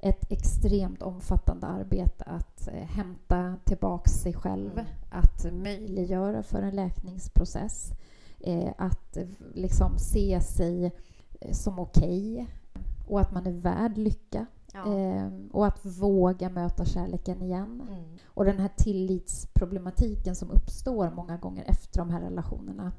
ett 0.00 0.32
extremt 0.32 1.02
omfattande 1.02 1.66
arbete 1.66 2.24
att 2.24 2.68
eh, 2.68 2.74
hämta 2.74 3.56
tillbaka 3.64 4.10
sig 4.10 4.32
själv, 4.34 4.72
Mm. 4.72 4.84
att 5.10 5.52
möjliggöra 5.52 6.42
för 6.42 6.62
en 6.62 6.76
läkningsprocess, 6.76 7.92
eh, 8.40 8.70
att 8.78 9.16
eh, 9.16 9.26
liksom 9.54 9.98
se 9.98 10.40
sig 10.40 10.92
som 11.52 11.78
okej 11.78 12.46
och 13.08 13.20
att 13.20 13.32
man 13.32 13.46
är 13.46 13.52
värd 13.52 13.98
lycka 13.98 14.46
Ja. 14.72 14.94
eh, 14.98 15.28
och 15.52 15.66
att 15.66 15.84
våga 15.86 16.48
möta 16.50 16.84
kärleken 16.84 17.42
igen. 17.42 17.82
Mm. 17.88 18.04
Och 18.26 18.44
den 18.44 18.58
här 18.58 18.70
tillitsproblematiken 18.76 20.34
som 20.36 20.50
uppstår 20.50 21.10
många 21.10 21.36
gånger 21.36 21.64
efter 21.68 21.98
de 21.98 22.10
här 22.10 22.20
relationerna 22.20 22.92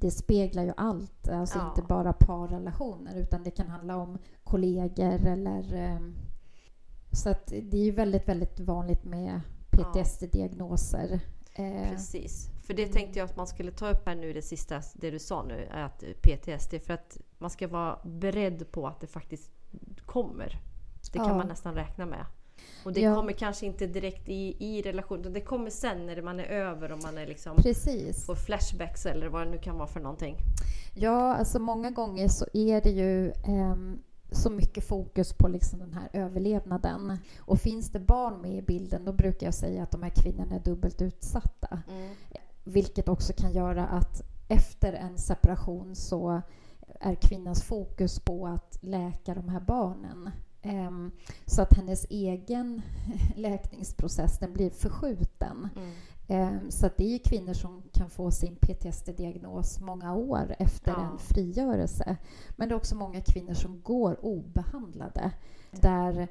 det 0.00 0.10
speglar 0.10 0.62
ju 0.62 0.72
allt, 0.76 1.28
alltså 1.28 1.58
Ja. 1.58 1.68
inte 1.68 1.82
bara 1.82 2.12
parrelationer 2.12 3.16
utan 3.16 3.42
det 3.42 3.50
kan 3.50 3.68
handla 3.68 3.96
om 3.96 4.18
kollegor 4.44 5.26
eller... 5.26 5.74
Eh, 5.74 6.00
så 7.12 7.30
att 7.30 7.46
det 7.46 7.76
är 7.76 7.84
ju 7.84 7.90
väldigt, 7.90 8.28
väldigt 8.28 8.60
vanligt 8.60 9.04
med 9.04 9.40
PTSD-diagnoser. 9.70 11.20
Eh, 11.54 11.88
Precis. 11.90 12.48
För 12.62 12.74
det 12.74 12.86
tänkte 12.86 13.18
jag 13.18 13.26
att 13.26 13.36
man 13.36 13.46
skulle 13.46 13.72
ta 13.72 13.90
upp 13.90 14.06
här 14.06 14.14
nu 14.14 14.32
det 14.32 14.42
sista, 14.42 14.82
det 14.94 15.10
du 15.10 15.18
sa 15.18 15.42
nu, 15.42 15.68
att 15.72 16.04
PTSD. 16.22 16.74
För 16.86 16.94
att 16.94 17.18
man 17.38 17.50
ska 17.50 17.68
vara 17.68 17.98
beredd 18.04 18.72
på 18.72 18.86
att 18.86 19.00
det 19.00 19.06
faktiskt 19.06 19.50
kommer. 20.06 20.60
Det 21.12 21.18
kan 21.18 21.28
Ja. 21.28 21.36
man 21.36 21.48
nästan 21.48 21.74
räkna 21.74 22.06
med. 22.06 22.26
Och 22.84 22.92
det 22.92 23.00
Ja. 23.00 23.14
kommer 23.14 23.32
kanske 23.32 23.66
inte 23.66 23.86
direkt 23.86 24.28
i, 24.28 24.56
i 24.58 24.82
relation, 24.82 25.20
utan 25.20 25.32
det 25.32 25.40
kommer 25.40 25.70
sen 25.70 26.06
när 26.06 26.22
man 26.22 26.40
är 26.40 26.44
över 26.44 26.92
och 26.92 27.02
man 27.02 27.18
är 27.18 27.26
liksom 27.26 27.56
Precis. 27.56 28.26
får 28.26 28.34
flashbacks 28.34 29.06
eller 29.06 29.28
vad 29.28 29.46
det 29.46 29.50
nu 29.50 29.58
kan 29.58 29.76
vara 29.78 29.88
för 29.88 30.00
någonting. 30.00 30.36
Ja, 30.94 31.34
alltså 31.36 31.58
många 31.58 31.90
gånger 31.90 32.28
så 32.28 32.46
är 32.52 32.80
det 32.80 32.90
ju 32.90 33.32
ehm, 33.46 33.98
så 34.32 34.50
mycket 34.50 34.88
fokus 34.88 35.32
på 35.32 35.48
liksom 35.48 35.78
den 35.78 35.92
här 35.92 36.08
överlevnaden. 36.12 37.18
Och 37.40 37.58
finns 37.60 37.90
det 37.90 38.00
barn 38.00 38.40
med 38.42 38.54
i 38.54 38.62
bilden 38.62 39.04
då 39.04 39.12
brukar 39.12 39.46
jag 39.46 39.54
säga 39.54 39.82
att 39.82 39.90
de 39.90 40.02
här 40.02 40.12
kvinnorna 40.16 40.54
är 40.54 40.60
dubbelt 40.60 41.02
utsatta. 41.02 41.78
Vilket 42.64 43.08
också 43.08 43.32
kan 43.32 43.52
göra 43.52 43.86
att 43.86 44.22
efter 44.48 44.92
en 44.92 45.18
separation 45.18 45.96
så 45.96 46.42
är 47.00 47.14
kvinnans 47.14 47.62
fokus 47.62 48.20
på 48.20 48.46
att 48.46 48.78
läka 48.80 49.34
de 49.34 49.48
här 49.48 49.60
barnen. 49.60 50.30
Ehm, 50.62 51.10
så 51.46 51.62
att 51.62 51.74
hennes 51.74 52.06
egen 52.10 52.82
läkningsprocess 53.36 54.38
den 54.38 54.52
blir 54.52 54.70
förskjuten. 54.70 55.68
Mm. 55.76 55.90
Ehm, 56.28 56.70
Så 56.70 56.86
att 56.86 56.96
det 56.96 57.14
är 57.14 57.18
kvinnor 57.18 57.52
som 57.52 57.82
kan 57.92 58.10
få 58.10 58.30
sin 58.30 58.56
PTSD-diagnos 58.56 59.80
många 59.80 60.14
år 60.14 60.54
efter 60.58 60.90
Ja. 60.92 61.10
en 61.12 61.18
frigörelse. 61.18 62.16
Men 62.50 62.68
det 62.68 62.72
är 62.74 62.76
också 62.76 62.94
många 62.96 63.20
kvinnor 63.20 63.54
som 63.54 63.80
går 63.82 64.24
obehandlade 64.24 65.30
där 65.70 66.28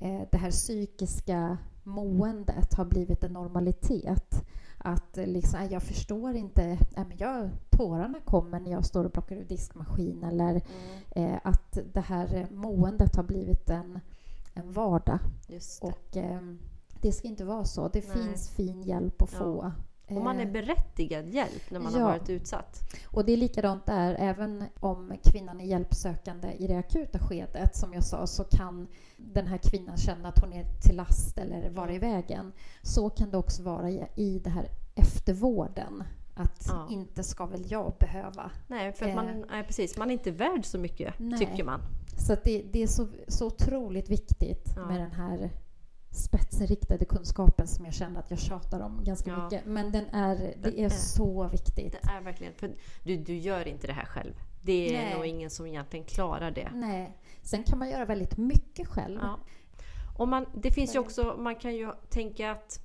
eh, 0.00 0.20
det 0.30 0.38
här 0.38 0.50
psykiska 0.50 1.58
måendet 1.82 2.74
har 2.74 2.84
blivit 2.84 3.24
en 3.24 3.32
normalitet. 3.32 4.44
Att 4.86 5.18
eh, 5.18 5.26
liksom, 5.26 5.60
"Nej, 5.60 5.72
jag 5.72 5.82
förstår 5.82 6.34
inte, 6.34 6.64
nej, 6.66 7.04
men 7.08 7.16
jag, 7.18 7.50
tårarna 7.70 8.18
kommer 8.24 8.60
när 8.60 8.70
jag 8.70 8.84
står 8.84 9.04
och 9.04 9.12
plockar 9.12 9.36
ur 9.36 9.44
diskmaskin 9.44 10.24
eller 10.24 10.50
Mm. 10.50 10.62
eh, 11.34 11.40
att 11.44 11.78
det 11.92 12.00
här 12.00 12.34
eh, 12.36 12.50
måendet 12.50 13.16
har 13.16 13.22
blivit 13.22 13.70
en, 13.70 14.00
en 14.54 14.72
vardag. 14.72 15.18
Och 15.82 16.16
ehm, 16.16 16.58
det 17.00 17.12
ska 17.12 17.28
inte 17.28 17.44
vara 17.44 17.64
så. 17.64 17.88
Det 17.88 18.08
Nej. 18.08 18.16
finns 18.16 18.48
fin 18.50 18.82
hjälp 18.82 19.22
att 19.22 19.32
Ja. 19.32 19.38
Och 20.16 20.24
man 20.24 20.40
är 20.40 20.46
Eh, 20.46 20.52
berättigad 20.52 21.28
hjälp 21.28 21.70
när 21.70 21.80
man 21.80 21.92
har 21.92 22.00
ja. 22.00 22.06
varit 22.06 22.30
utsatt. 22.30 22.80
och 23.06 23.24
det 23.24 23.32
är 23.32 23.36
likadant 23.36 23.86
där, 23.86 24.16
även 24.18 24.64
om 24.80 25.12
kvinnan 25.24 25.60
är 25.60 25.64
hjälpsökande 25.64 26.52
i 26.52 26.66
det 26.66 26.76
akuta 26.76 27.18
skedet, 27.18 27.76
som 27.76 27.92
jag 27.94 28.04
sa, 28.04 28.26
så 28.26 28.44
kan 28.44 28.88
den 29.16 29.46
här 29.46 29.58
kvinnan 29.58 29.96
känna 29.96 30.28
att 30.28 30.38
hon 30.38 30.52
är 30.52 30.64
till 30.82 30.96
last 30.96 31.38
eller 31.38 31.70
vara 31.70 31.92
i 31.92 31.98
vägen. 31.98 32.52
Så 32.82 33.10
kan 33.10 33.30
det 33.30 33.36
också 33.38 33.62
vara 33.62 33.90
i, 34.14 34.38
det 34.44 34.50
här 34.50 34.68
eftervården. 34.94 36.04
Att 36.36 36.66
Ja. 36.68 36.86
inte 36.90 37.22
ska 37.22 37.46
väl 37.46 37.64
jag 37.72 37.92
behöva. 38.00 38.50
Nej, 38.66 38.92
för 38.92 39.08
att 39.08 39.14
man, 39.14 39.28
Eh. 39.28 39.34
nej, 39.50 39.64
precis, 39.64 39.96
man 39.96 40.10
är 40.10 40.12
inte 40.12 40.30
värd 40.30 40.64
så 40.64 40.78
mycket, 40.78 41.14
Nej. 41.18 41.38
tycker 41.38 41.64
man. 41.64 41.80
Så 42.18 42.36
det, 42.44 42.62
det 42.72 42.82
är 42.82 42.86
så, 42.86 43.06
så 43.28 43.46
otroligt 43.46 44.10
viktigt 44.10 44.72
Ja. 44.76 44.86
med 44.86 45.00
den 45.00 45.12
här 45.12 45.50
spetsinriktade 46.14 47.04
kunskapen 47.04 47.66
som 47.66 47.84
jag 47.84 47.94
känner 47.94 48.20
att 48.20 48.30
jag 48.30 48.38
tjatar 48.40 48.80
om 48.80 49.00
ganska 49.04 49.30
Ja. 49.30 49.44
mycket. 49.44 49.66
Men 49.66 49.92
den 49.92 50.04
är, 50.12 50.36
Den 50.36 50.54
det 50.62 50.80
är 50.80 50.84
är- 50.84 50.88
så 50.88 51.48
viktigt. 51.48 51.92
Det 52.02 52.08
är 52.12 52.20
verkligen, 52.20 52.54
för 52.54 52.74
du, 53.04 53.16
du 53.16 53.36
gör 53.36 53.68
inte 53.68 53.86
det 53.86 53.92
här 53.92 54.04
själv. 54.04 54.34
Det 54.62 54.96
är 54.96 55.02
Nej. 55.02 55.14
nog 55.14 55.26
ingen 55.26 55.50
som 55.50 55.66
egentligen 55.66 56.04
klarar 56.06 56.50
det. 56.50 56.68
Nej. 56.74 57.18
Sen 57.42 57.64
kan 57.64 57.78
man 57.78 57.90
göra 57.90 58.04
väldigt 58.04 58.36
mycket 58.36 58.88
själv. 58.88 59.20
Ja. 59.22 59.38
Och 60.18 60.28
man, 60.28 60.46
det 60.54 60.70
finns 60.70 60.94
ju 60.94 60.98
också, 60.98 61.36
man 61.38 61.56
kan 61.56 61.74
ju 61.76 61.90
tänka 62.08 62.50
att 62.52 62.80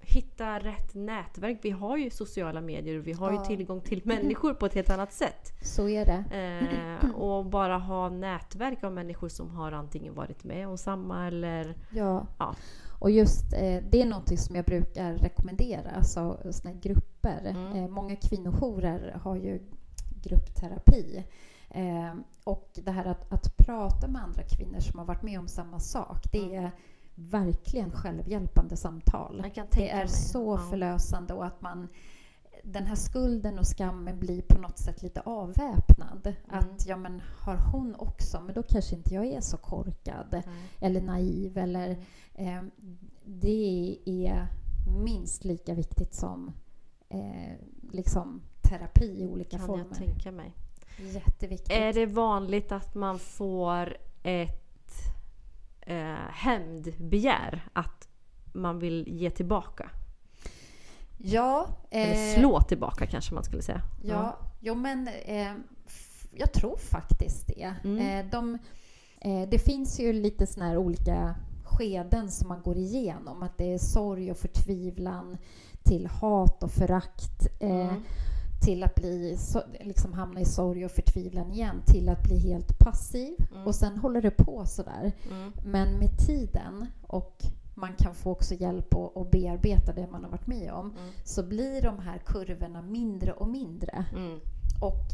hitta 0.00 0.58
rätt 0.58 0.94
nätverk. 0.94 1.58
Vi 1.62 1.70
har 1.70 1.96
ju 1.96 2.10
sociala 2.10 2.60
medier 2.60 2.98
och 2.98 3.06
vi 3.06 3.12
har 3.12 3.32
Ja. 3.32 3.38
ju 3.40 3.56
tillgång 3.56 3.80
till 3.80 4.02
människor 4.04 4.54
på 4.54 4.66
ett 4.66 4.74
helt 4.74 4.90
annat 4.90 5.12
sätt. 5.12 5.52
Så 5.62 5.88
är 5.88 6.04
det. 6.06 6.24
Eh, 7.04 7.10
och 7.14 7.46
bara 7.46 7.78
ha 7.78 8.08
nätverk 8.08 8.84
av 8.84 8.92
människor 8.92 9.28
som 9.28 9.50
har 9.50 9.72
antingen 9.72 10.14
varit 10.14 10.44
med 10.44 10.68
om 10.68 10.78
samma 10.78 11.26
eller... 11.26 11.74
Ja. 11.90 12.26
Ja. 12.38 12.54
Och 12.98 13.10
just 13.10 13.52
eh, 13.52 13.82
det 13.90 14.02
är 14.02 14.06
något 14.06 14.38
som 14.40 14.56
jag 14.56 14.64
brukar 14.64 15.14
rekommendera, 15.14 15.90
alltså 15.90 16.38
såna 16.50 16.74
här 16.74 16.80
grupper. 16.80 17.40
Mm. 17.46 17.72
Eh, 17.76 17.88
många 17.88 18.16
kvinnojourer 18.16 19.18
har 19.22 19.36
ju 19.36 19.60
gruppterapi. 20.22 21.24
Eh, 21.70 22.14
och 22.44 22.70
det 22.84 22.90
här 22.90 23.04
att, 23.04 23.32
att 23.32 23.56
prata 23.56 24.08
med 24.08 24.22
andra 24.22 24.42
kvinnor 24.42 24.80
som 24.80 24.98
har 24.98 25.06
varit 25.06 25.22
med 25.22 25.38
om 25.38 25.48
samma 25.48 25.78
sak, 25.80 26.32
det 26.32 26.54
Mm. 26.56 26.70
Verkligen 27.20 27.90
självhjälpande 27.90 28.76
samtal. 28.76 29.44
Kan 29.54 29.66
Det 29.72 29.90
är 29.90 29.96
mig. 29.98 30.08
så 30.08 30.54
Ja. 30.54 30.70
förlösande 30.70 31.34
och 31.34 31.46
att 31.46 31.60
man 31.62 31.88
den 32.64 32.86
här 32.86 32.94
skulden 32.94 33.58
och 33.58 33.66
skammen 33.66 34.18
blir 34.18 34.42
på 34.42 34.58
något 34.60 34.78
sätt 34.78 35.02
lite 35.02 35.20
avväpnad. 35.20 36.26
Mm. 36.26 36.58
Att 36.58 36.86
ja 36.86 36.96
men 36.96 37.22
har 37.44 37.56
hon 37.56 37.94
också, 37.98 38.40
men 38.40 38.54
då 38.54 38.62
kanske 38.62 38.96
inte 38.96 39.14
jag 39.14 39.26
är 39.26 39.40
så 39.40 39.56
korkad 39.56 40.26
Nej. 40.32 40.42
eller 40.80 41.00
naiv 41.00 41.58
eller 41.58 41.90
eh, 42.34 42.62
det 43.24 43.98
är 44.06 44.46
minst 45.04 45.44
lika 45.44 45.74
viktigt 45.74 46.14
som 46.14 46.52
eh, 47.08 47.54
liksom 47.92 48.42
terapi 48.62 49.22
i 49.22 49.26
olika 49.26 49.58
Kan 49.58 49.66
former. 49.66 49.84
jag 49.84 49.94
tänka 49.98 50.32
mig. 50.32 50.52
Jätteviktigt. 50.98 51.70
Är 51.72 51.92
det 51.92 52.06
vanligt 52.06 52.72
att 52.72 52.94
man 52.94 53.18
får 53.18 53.96
ett 54.22 54.69
eh, 55.90 56.30
hämndbegär? 56.32 57.68
Att 57.72 58.08
man 58.52 58.78
vill 58.78 59.04
ge 59.08 59.30
tillbaka? 59.30 59.90
Ja. 61.18 61.66
Eller 61.90 62.32
eh, 62.32 62.38
slå 62.38 62.60
tillbaka 62.60 63.06
kanske 63.06 63.34
man 63.34 63.44
skulle 63.44 63.62
säga. 63.62 63.82
Ja, 64.04 64.38
jo 64.60 64.74
men 64.74 65.08
eh, 65.24 65.52
jag 66.36 66.52
tror 66.52 66.76
faktiskt 66.76 67.46
det. 67.46 67.74
Mm. 67.84 67.98
Eh, 68.26 68.30
de, 68.30 68.58
eh, 69.20 69.48
det 69.48 69.58
finns 69.58 70.00
ju 70.00 70.12
lite 70.12 70.46
såna 70.46 70.66
här 70.66 70.76
olika 70.76 71.34
skeden 71.64 72.30
som 72.30 72.48
man 72.48 72.62
går 72.62 72.76
igenom. 72.76 73.42
Att 73.42 73.58
det 73.58 73.72
är 73.74 73.78
sorg 73.78 74.30
och 74.30 74.36
förtvivlan 74.36 75.36
till 75.82 76.06
hat 76.06 76.62
och 76.62 76.70
förakt. 76.70 77.46
Eh, 77.60 77.70
Mm. 77.70 78.02
Till 78.60 78.82
att 78.82 78.94
bli, 78.94 79.38
liksom 79.80 80.12
hamna 80.12 80.40
i 80.40 80.44
sorg 80.44 80.84
och 80.84 80.90
förtvivlan 80.90 81.52
igen, 81.52 81.82
till 81.86 82.08
att 82.08 82.22
bli 82.22 82.38
helt 82.38 82.78
passiv. 82.78 83.34
Mm. 83.52 83.66
Och 83.66 83.74
sen 83.74 83.98
håller 83.98 84.22
det 84.22 84.30
på 84.30 84.66
sådär. 84.66 85.12
Mm. 85.30 85.52
Men 85.64 85.98
med 85.98 86.18
tiden, 86.26 86.86
och 87.06 87.42
man 87.74 87.92
kan 87.98 88.14
få 88.14 88.30
också 88.30 88.54
hjälp 88.54 88.94
att, 88.94 89.16
att 89.16 89.30
bearbeta 89.30 89.92
det 89.92 90.06
man 90.12 90.24
har 90.24 90.30
varit 90.30 90.46
med 90.46 90.72
om, 90.72 90.86
Mm. 90.90 91.10
så 91.24 91.42
blir 91.42 91.82
de 91.82 91.98
här 91.98 92.18
kurvorna 92.18 92.82
mindre 92.82 93.32
och 93.32 93.48
mindre. 93.48 94.04
Mm. 94.16 94.38
Och 94.80 95.04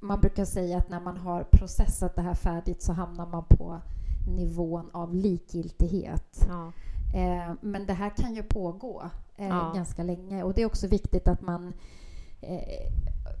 man 0.00 0.20
brukar 0.20 0.44
säga 0.44 0.78
att 0.78 0.88
när 0.90 1.00
man 1.00 1.16
har 1.16 1.42
processat 1.42 2.16
det 2.16 2.22
här 2.22 2.34
färdigt 2.34 2.82
så 2.82 2.92
hamnar 2.92 3.26
man 3.26 3.44
på 3.48 3.80
nivån 4.36 4.90
av 4.92 5.14
likgiltighet. 5.14 6.46
Ja. 6.48 6.72
Eh, 7.14 7.54
men 7.60 7.86
det 7.86 7.92
här 7.92 8.10
kan 8.16 8.34
ju 8.34 8.42
pågå 8.42 9.02
eh, 9.36 9.48
Ja. 9.48 9.72
ganska 9.74 10.02
länge 10.02 10.42
och 10.42 10.54
det 10.54 10.62
är 10.62 10.66
också 10.66 10.86
viktigt 10.86 11.28
att 11.28 11.40
man 11.42 11.72
eh, 12.40 12.92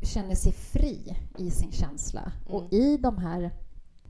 känner 0.02 0.34
sig 0.34 0.52
fri 0.52 1.16
i 1.38 1.50
sin 1.50 1.72
känsla. 1.72 2.20
Mm. 2.20 2.54
Och 2.54 2.72
i 2.72 2.96
de 2.96 3.18
här 3.18 3.50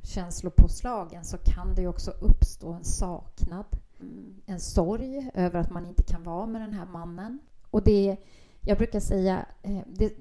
känslopåslagen 0.03 1.25
så 1.25 1.39
kan 1.39 1.75
det 1.75 1.83
ju 1.83 1.89
också 1.89 2.11
uppstå 2.11 2.73
en 2.73 2.85
saknad, 2.85 3.67
mm, 4.01 4.35
en 4.47 4.61
sorg 4.61 5.31
över 5.35 5.61
att 5.61 5.71
man 5.71 5.87
inte 5.87 6.03
kan 6.03 6.23
vara 6.23 6.47
med 6.47 6.61
den 6.61 6.73
här 6.73 6.87
mannen. 6.87 7.39
Och 7.71 7.85
det, 7.85 8.17
jag 8.61 8.79
brukar 8.79 9.01
säga, 9.01 9.47
eh, 9.63 9.81
det, 9.87 10.13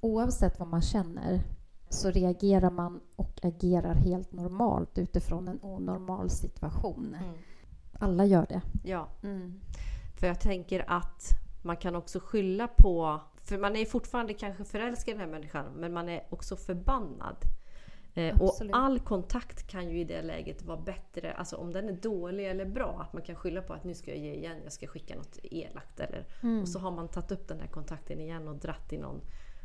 oavsett 0.00 0.58
vad 0.58 0.68
man 0.68 0.82
känner 0.82 1.42
så 1.88 2.10
reagerar 2.10 2.70
man 2.70 3.00
och 3.16 3.38
agerar 3.42 3.94
helt 3.94 4.32
normalt 4.32 4.98
utifrån 4.98 5.48
en 5.48 5.58
onormal 5.62 6.30
situation. 6.30 7.16
Mm. 7.20 7.34
Alla 7.98 8.24
gör 8.24 8.46
det. 8.48 8.62
ja. 8.84 9.08
Mm. 9.22 9.60
För 10.20 10.26
jag 10.26 10.40
tänker 10.40 10.84
att 10.90 11.22
man 11.62 11.76
kan 11.76 11.96
också 11.96 12.20
skylla 12.20 12.68
på... 12.68 13.20
För 13.48 13.58
man 13.58 13.76
är 13.76 13.84
fortfarande 13.84 14.34
kanske 14.34 14.64
förälskad 14.64 15.08
i 15.08 15.18
den 15.18 15.20
här 15.20 15.38
människan 15.38 15.66
men 15.76 15.92
man 15.92 16.08
är 16.08 16.22
också 16.30 16.56
förbannad. 16.56 17.36
Eh, 18.14 18.40
och 18.40 18.60
all 18.72 19.00
kontakt 19.00 19.66
kan 19.66 19.90
ju 19.90 20.00
i 20.00 20.04
det 20.04 20.22
läget 20.22 20.62
vara 20.62 20.80
bättre, 20.80 21.32
alltså 21.32 21.56
om 21.56 21.72
den 21.72 21.88
är 21.88 21.92
dålig 21.92 22.50
eller 22.50 22.64
bra, 22.64 22.98
att 23.02 23.12
man 23.12 23.22
kan 23.22 23.36
skylla 23.36 23.62
på 23.62 23.72
att 23.72 23.84
nu 23.84 23.94
ska 23.94 24.10
jag 24.10 24.20
ge 24.20 24.34
igen, 24.34 24.56
jag 24.64 24.72
ska 24.72 24.86
skicka 24.86 25.16
något 25.16 25.38
elakt 25.42 26.00
eller... 26.00 26.26
Mm. 26.42 26.62
Och 26.62 26.68
så 26.68 26.78
har 26.78 26.90
man 26.90 27.08
tagit 27.08 27.32
upp 27.32 27.48
den 27.48 27.60
här 27.60 27.66
kontakten 27.66 28.20
igen 28.20 28.48
och 28.48 28.56
dratt 28.56 28.92
i 28.92 28.98
någon... 28.98 29.20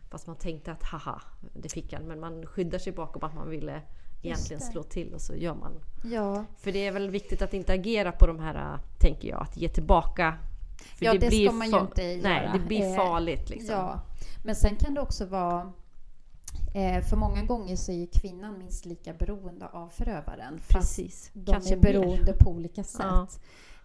Fast 0.09 0.27
man 0.27 0.35
tänkte 0.35 0.71
att 0.71 0.83
haha, 0.83 1.21
det 1.53 1.69
fick 1.69 1.93
han. 1.93 2.03
Men 2.03 2.19
man 2.19 2.45
skyddar 2.45 2.79
sig 2.79 2.93
bakom 2.93 3.23
att 3.23 3.35
man 3.35 3.49
ville 3.49 3.81
egentligen 4.23 4.61
slå 4.61 4.83
till 4.83 5.13
och 5.13 5.21
så 5.21 5.35
gör 5.35 5.55
man. 5.55 5.79
Ja, 6.03 6.45
För 6.57 6.71
det 6.71 6.87
är 6.87 6.91
väl 6.91 7.09
viktigt 7.09 7.41
att 7.41 7.53
inte 7.53 7.73
agera 7.73 8.11
på 8.11 8.27
de 8.27 8.39
här, 8.39 8.79
tänker 8.99 9.29
jag, 9.29 9.41
att 9.41 9.57
ge 9.57 9.69
tillbaka. 9.69 10.37
För 10.97 11.05
Ja, 11.05 11.13
det 11.13 11.31
ska 11.31 11.51
man 11.51 11.69
ju 11.69 11.79
inte 11.79 12.01
Nej, 12.01 12.17
göra. 12.43 12.53
det 12.53 12.59
blir 12.59 12.83
Eh, 12.89 12.95
farligt 12.95 13.49
liksom. 13.49 13.75
ja. 13.75 14.01
Men 14.43 14.55
sen 14.55 14.75
kan 14.75 14.93
det 14.93 15.01
också 15.01 15.25
vara... 15.25 15.71
Eh, 16.75 17.03
för 17.03 17.17
många 17.17 17.43
gånger 17.43 17.75
så 17.75 17.91
är 17.91 18.07
kvinnan 18.21 18.57
minst 18.57 18.85
lika 18.85 19.13
beroende 19.13 19.67
av 19.67 19.89
förövaren. 19.89 20.59
Fast 20.59 20.97
Precis. 20.97 21.29
de 21.33 21.51
Kanske 21.51 21.73
är 21.73 21.75
mer. 21.75 21.81
beroende 21.83 22.33
på 22.33 22.49
olika 22.51 22.83
sätt. 22.83 23.01
Ja. 23.01 23.27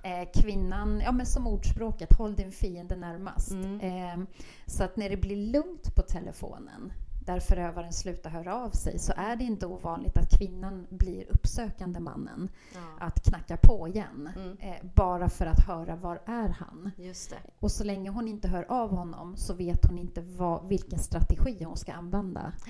Eh, 0.02 0.28
kvinnan, 0.34 1.00
ja 1.04 1.12
men 1.12 1.26
som 1.26 1.46
ordspråket, 1.46 2.12
håll 2.12 2.34
din 2.34 2.52
fiende 2.52 2.96
närmast. 2.96 3.50
Mm. 3.50 3.80
Eh, 3.80 4.26
så 4.66 4.84
att 4.84 4.96
när 4.96 5.10
det 5.10 5.16
blir 5.16 5.36
lugnt 5.52 5.94
på 5.94 6.02
telefonen, 6.02 6.92
där 7.28 7.40
förövaren 7.40 7.92
slutar 7.92 8.30
höra 8.30 8.54
av 8.64 8.70
sig, 8.70 8.98
så 8.98 9.12
är 9.16 9.36
det 9.36 9.44
inte 9.44 9.66
ovanligt 9.66 10.16
att 10.18 10.38
kvinnan 10.38 10.86
blir 10.90 11.24
uppsökande 11.32 12.00
mannen. 12.00 12.48
Ja. 12.74 12.80
Att 13.06 13.24
knacka 13.24 13.56
på 13.56 13.88
igen, 13.88 14.28
Mm. 14.36 14.56
eh, 14.60 14.76
bara 14.94 15.28
för 15.28 15.46
att 15.46 15.66
höra 15.66 15.96
var 15.96 16.20
är 16.26 16.48
han. 16.48 16.90
Just 16.96 17.30
det. 17.30 17.36
Och 17.58 17.70
så 17.70 17.84
länge 17.84 18.10
hon 18.10 18.28
inte 18.28 18.48
hör 18.48 18.66
av 18.68 18.90
honom 18.90 19.36
så 19.36 19.54
vet 19.54 19.86
hon 19.88 19.98
inte 19.98 20.20
vad, 20.20 20.68
vilken 20.68 20.98
strategi 20.98 21.64
hon 21.64 21.76
ska 21.76 21.92
använda. 21.92 22.52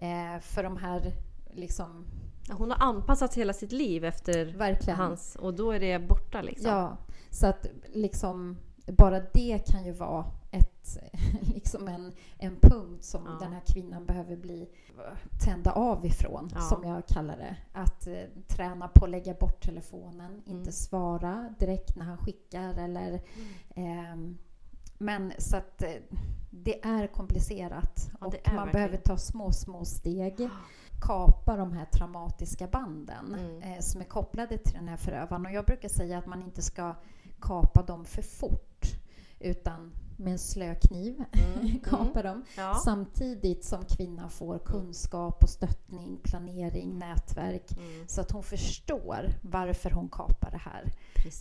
Eh, 0.00 0.40
för 0.40 0.62
de 0.62 0.76
här, 0.76 1.12
liksom, 1.54 2.06
Hon 2.50 2.70
har 2.70 2.88
anpassat 2.88 3.34
hela 3.34 3.52
sitt 3.52 3.72
liv 3.72 4.04
efter 4.04 4.44
verkligen. 4.44 4.98
hans 4.98 5.36
och 5.36 5.54
då 5.54 5.70
är 5.72 5.80
det 5.80 5.98
borta 6.08 6.42
liksom. 6.42 6.70
Ja, 6.70 6.96
så 7.30 7.46
att 7.46 7.66
liksom 7.92 8.56
bara 8.92 9.20
det 9.20 9.58
kan 9.66 9.84
ju 9.84 9.92
vara 9.92 10.24
ett, 10.50 10.98
liksom 11.54 11.88
en, 11.88 12.12
en 12.38 12.56
punkt 12.60 13.04
som 13.04 13.22
Ja. 13.26 13.44
den 13.44 13.52
här 13.52 13.62
kvinnan 13.66 14.06
behöver 14.06 14.36
bli 14.36 14.68
tända 15.44 15.72
av 15.72 16.06
ifrån, 16.06 16.50
Ja. 16.54 16.60
som 16.60 16.84
jag 16.84 17.06
kallar 17.06 17.36
det. 17.36 17.56
Att 17.72 18.06
eh, 18.06 18.14
träna 18.48 18.88
på 18.88 19.04
att 19.04 19.10
lägga 19.10 19.34
bort 19.34 19.60
telefonen, 19.64 20.32
inte 20.36 20.50
Mm. 20.52 20.72
svara 20.72 21.54
direkt 21.58 21.96
när 21.96 22.04
han 22.04 22.18
skickar 22.18 22.74
eller 22.74 23.20
ehm, 23.74 24.38
men 24.98 25.32
så 25.38 25.56
att 25.56 25.82
eh, 25.82 25.90
det 26.50 26.84
är 26.84 27.06
komplicerat 27.06 28.10
Ja, 28.20 28.26
och 28.26 28.34
är 28.34 28.38
man 28.46 28.54
verkligen. 28.56 28.72
behöver 28.72 28.96
ta 28.96 29.16
små, 29.16 29.52
små 29.52 29.84
steg. 29.84 30.48
Kapa 31.00 31.56
de 31.56 31.72
här 31.72 31.84
traumatiska 31.84 32.66
banden 32.66 33.34
Mm. 33.34 33.62
eh, 33.62 33.80
som 33.80 34.00
är 34.00 34.04
kopplade 34.04 34.58
till 34.58 34.74
den 34.74 34.88
här 34.88 34.96
förövaren. 34.96 35.46
Och 35.46 35.52
jag 35.52 35.64
brukar 35.64 35.88
säga 35.88 36.18
att 36.18 36.26
man 36.26 36.42
inte 36.42 36.62
ska 36.62 36.94
kapa 37.40 37.82
dem 37.82 38.04
för 38.04 38.22
fort 38.22 38.67
utan 39.40 39.92
med 40.16 40.32
en 40.32 40.38
slö 40.38 40.74
kniv 40.74 41.24
Mm, 41.32 41.78
kapa 41.84 42.22
dem. 42.22 42.44
Ja. 42.56 42.74
Samtidigt 42.84 43.64
som 43.64 43.84
kvinnan 43.84 44.30
får 44.30 44.58
kunskap 44.58 45.42
och 45.42 45.48
stöttning, 45.48 46.18
planering, 46.22 46.98
nätverk 46.98 47.72
Mm, 47.78 48.08
så 48.08 48.20
att 48.20 48.30
hon 48.30 48.42
förstår 48.42 49.28
varför 49.42 49.90
hon 49.90 50.08
kapar 50.08 50.50
det 50.50 50.58
här. 50.58 50.92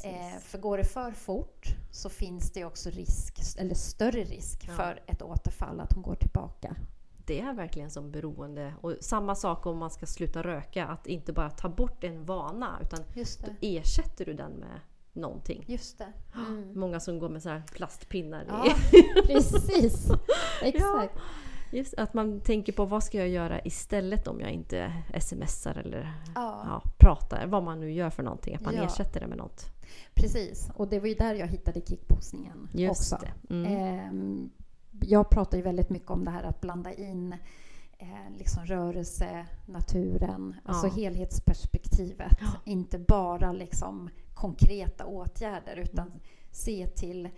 Eh, 0.04 0.40
för 0.40 0.58
går 0.58 0.78
det 0.78 0.84
för 0.84 1.12
fort 1.12 1.76
så 1.92 2.10
finns 2.10 2.52
det 2.52 2.66
också 2.66 2.90
risk, 2.90 3.40
eller 3.58 3.76
större 3.76 4.24
risk 4.24 4.66
Ja. 4.68 4.74
för 4.74 5.04
ett 5.08 5.22
återfall, 5.22 5.80
att 5.80 5.94
hon 5.94 6.04
går 6.04 6.16
tillbaka. 6.16 6.76
Det 7.26 7.42
är 7.42 7.54
verkligen 7.54 7.90
som 7.92 8.12
beroende. 8.12 8.74
Och 8.82 8.94
samma 9.02 9.36
sak 9.36 9.66
om 9.66 9.78
man 9.78 9.90
ska 9.92 10.06
sluta 10.06 10.42
röka, 10.44 10.86
att 10.86 11.08
inte 11.08 11.34
bara 11.34 11.50
ta 11.50 11.70
bort 11.70 12.04
en 12.04 12.26
vana 12.26 12.80
utan 12.84 13.00
då 13.46 13.52
ersätter 13.62 14.26
du 14.26 14.34
den 14.34 14.52
med 14.52 14.80
någonting. 15.18 15.64
Just 15.68 15.98
det. 15.98 16.08
Mm. 16.36 16.80
Många 16.80 17.00
som 17.00 17.20
går 17.20 17.30
med 17.30 17.44
så 17.44 17.50
här 17.50 17.64
plastpinnar. 17.74 18.46
Ja, 18.48 18.76
precis. 19.28 20.08
Exakt. 20.62 21.14
Just 21.72 21.94
att 21.94 22.14
man 22.14 22.42
tänker 22.42 22.74
på 22.74 22.86
vad 22.86 23.04
ska 23.04 23.18
jag 23.18 23.30
göra 23.30 23.62
istället 23.66 24.28
om 24.28 24.40
jag 24.40 24.52
inte 24.52 24.94
smsar 25.20 25.76
eller 25.78 26.14
Ja, 26.36 26.64
ja, 26.66 26.82
pratar. 26.98 27.48
Vad 27.48 27.64
man 27.64 27.80
nu 27.80 27.92
gör 27.92 28.10
för 28.10 28.24
någonting. 28.24 28.56
Att 28.56 28.62
man 28.62 28.76
Ja. 28.76 28.84
ersätter 28.84 29.20
det 29.20 29.28
med 29.28 29.38
något. 29.38 29.66
precis. 30.14 30.70
Och 30.76 30.88
det 30.88 31.00
var 31.00 31.08
ju 31.08 31.14
där 31.14 31.34
jag 31.36 31.48
hittade 31.48 31.82
kickboxningen 31.82 32.70
Just 32.74 33.14
också. 33.14 33.26
Mm. 33.50 33.66
Ehm, 33.78 34.50
jag 35.02 35.30
pratar 35.30 35.58
ju 35.58 35.64
väldigt 35.64 35.90
mycket 35.90 36.10
om 36.12 36.26
det 36.26 36.32
här 36.32 36.44
att 36.44 36.62
blanda 36.62 36.94
in 36.94 37.34
eh, 37.98 38.08
liksom 38.38 38.66
rörelse, 38.66 39.46
naturen, 39.66 40.56
alltså 40.66 40.88
Ja. 40.88 40.94
helhetsperspektivet. 40.94 42.38
Ja. 42.42 42.48
Inte 42.66 43.00
bara 43.00 43.52
liksom 43.52 44.10
konkreta 44.38 45.06
åtgärder 45.06 45.76
utan 45.76 46.12
se 46.52 46.88
till 46.88 47.30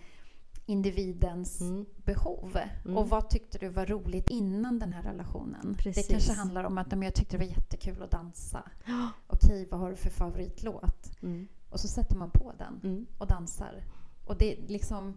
individens 0.66 1.60
Mm. 1.60 1.86
behov. 2.04 2.58
Mm. 2.84 2.96
Och 2.96 3.08
vad 3.08 3.30
tyckte 3.30 3.58
du 3.58 3.68
var 3.68 3.86
roligt 3.86 4.30
innan 4.30 4.78
den 4.78 4.92
här 4.92 5.02
relationen? 5.02 5.74
Precis. 5.78 6.06
Det 6.06 6.12
kanske 6.12 6.32
handlar 6.32 6.64
om 6.64 6.78
att 6.78 6.86
"Ja, 6.90 6.96
men 6.96 7.06
jag 7.06 7.14
tyckte 7.14 7.36
det 7.36 7.44
var 7.44 7.50
jättekul 7.52 8.02
att 8.02 8.10
dansa. 8.10 8.62
Ja. 8.84 9.08
Okej, 9.26 9.68
vad 9.70 9.80
har 9.80 9.90
du 9.90 9.96
för 9.96 10.10
favoritlåt? 10.10 11.22
Mm. 11.22 11.48
Och 11.70 11.80
så 11.80 11.88
sätter 11.88 12.16
man 12.16 12.30
på 12.30 12.52
den 12.58 12.80
Mm. 12.84 13.06
och 13.18 13.26
dansar. 13.26 13.84
Och 14.26 14.36
det 14.38 14.56
liksom... 14.68 15.14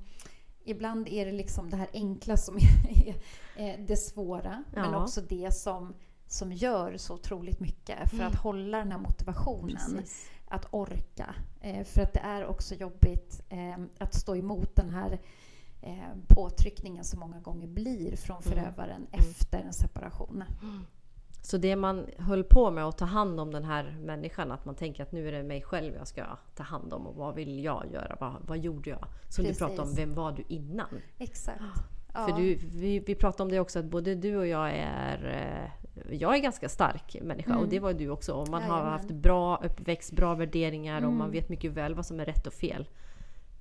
Ibland 0.65 1.07
är 1.07 1.25
det 1.25 1.31
liksom 1.31 1.69
det 1.69 1.77
här 1.77 1.87
enkla 1.93 2.37
som 2.37 2.57
är, 3.57 3.77
det 3.87 3.97
svåra, 3.97 4.63
men 4.73 4.91
Ja. 4.91 5.03
också 5.03 5.21
det 5.21 5.53
som, 5.55 5.93
som 6.27 6.51
gör 6.53 6.97
så 6.97 7.13
otroligt 7.13 7.59
mycket 7.59 8.09
för 8.09 8.15
Mm. 8.17 8.27
att 8.27 8.35
hålla 8.35 8.77
den 8.77 8.91
här 8.91 8.99
motivationen, 8.99 9.77
Precis. 9.95 10.29
Att 10.53 10.67
orka. 10.71 11.35
Eh, 11.61 11.83
för 11.83 12.01
att 12.01 12.13
det 12.13 12.19
är 12.19 12.45
också 12.45 12.75
jobbigt 12.75 13.41
eh, 13.49 13.83
att 13.97 14.13
stå 14.13 14.35
emot 14.35 14.75
den 14.75 14.89
här 14.89 15.19
eh, 15.81 15.93
påtryckningen 16.27 17.03
som 17.03 17.19
många 17.19 17.39
gånger 17.39 17.67
blir 17.67 18.15
från 18.15 18.41
förövaren 18.41 19.07
efter 19.11 19.59
en 19.59 19.73
separation. 19.73 20.43
Så 21.41 21.57
det 21.57 21.75
man 21.75 22.05
höll 22.17 22.43
på 22.43 22.71
med 22.71 22.85
att 22.85 22.97
ta 22.97 23.05
hand 23.05 23.39
om 23.39 23.51
den 23.51 23.63
här 23.63 23.97
människan, 24.01 24.51
att 24.51 24.65
man 24.65 24.75
tänker 24.75 25.03
att 25.03 25.11
nu 25.11 25.27
är 25.27 25.31
det 25.31 25.43
mig 25.43 25.61
själv 25.61 25.95
jag 25.95 26.07
ska 26.07 26.25
ta 26.55 26.63
hand 26.63 26.93
om 26.93 27.07
och 27.07 27.15
vad 27.15 27.35
vill 27.35 27.63
jag 27.63 27.91
göra? 27.91 28.17
Vad, 28.19 28.35
vad 28.47 28.57
gjorde 28.57 28.89
jag? 28.89 29.05
Som 29.29 29.45
Precis. 29.45 29.59
du 29.59 29.65
pratade 29.65 29.89
om, 29.89 29.95
vem 29.95 30.13
var 30.13 30.31
du 30.31 30.43
innan? 30.47 31.01
Exakt. 31.17 31.61
För 32.13 32.31
du, 32.37 32.55
vi, 32.55 32.99
vi 32.99 33.15
pratade 33.15 33.43
om 33.43 33.49
det 33.49 33.59
också 33.59 33.79
att 33.79 33.85
både 33.85 34.15
du 34.15 34.37
och 34.37 34.47
jag 34.47 34.71
är 34.75 35.25
eh, 35.25 35.69
jag 36.19 36.35
är 36.35 36.39
ganska 36.39 36.69
stark 36.69 37.15
människa 37.21 37.49
Mm. 37.51 37.63
och 37.63 37.69
det 37.69 37.79
var 37.79 37.93
du 37.93 38.09
också. 38.09 38.33
Och 38.33 38.49
man 38.49 38.61
har 38.63 38.69
Jajamän. 38.77 38.91
haft 38.93 39.11
bra 39.11 39.57
uppväxt, 39.63 40.11
bra 40.11 40.35
värderingar 40.35 40.97
och 40.97 41.03
Mm. 41.07 41.17
man 41.17 41.31
vet 41.31 41.49
mycket 41.49 41.71
väl 41.71 41.95
vad 41.95 42.05
som 42.05 42.19
är 42.19 42.25
rätt 42.25 42.47
och 42.47 42.53
fel. 42.53 42.89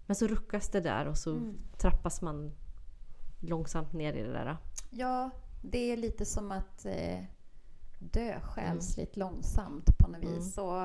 Men 0.06 0.16
så 0.16 0.26
ruckas 0.26 0.68
det 0.68 0.80
där 0.80 1.06
och 1.08 1.18
så 1.18 1.30
Mm. 1.30 1.54
trappas 1.78 2.22
man 2.22 2.52
långsamt 3.40 3.92
ner 3.92 4.12
i 4.12 4.22
det 4.22 4.32
där. 4.32 4.56
Ja, 4.90 5.30
det 5.62 5.92
är 5.92 5.96
lite 5.96 6.24
som 6.24 6.52
att 6.52 6.86
eh, 6.86 7.18
dö 7.98 8.40
själsligt 8.40 9.16
Mm. 9.16 9.28
långsamt 9.28 9.98
på 9.98 10.08
något 10.10 10.24
vis. 10.24 10.58
Och, 10.58 10.82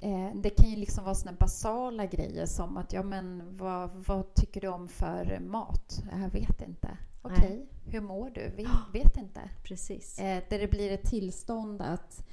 eh, 0.00 0.30
det 0.34 0.50
kan 0.50 0.70
ju 0.70 0.76
liksom 0.76 1.04
vara 1.04 1.14
såna 1.14 1.32
basala 1.32 2.06
grejer 2.06 2.46
som 2.46 2.76
att 2.76 2.92
ja 2.92 3.02
men 3.02 3.56
vad, 3.56 3.90
vad 4.06 4.34
tycker 4.34 4.60
du 4.60 4.68
om 4.68 4.88
för 4.88 5.38
mat? 5.40 6.02
Jag 6.22 6.30
vet 6.30 6.62
inte. 6.62 6.96
Okej, 7.22 7.66
hur 7.84 8.00
mår 8.00 8.30
du? 8.30 8.48
Vet, 8.56 8.66
vet 8.92 9.16
inte. 9.16 9.40
Precis. 9.62 10.18
Eh, 10.18 10.42
där 10.50 10.58
det 10.58 10.68
blir 10.70 10.90
ett 10.92 11.04
tillstånd 11.04 11.82
att, 11.82 12.26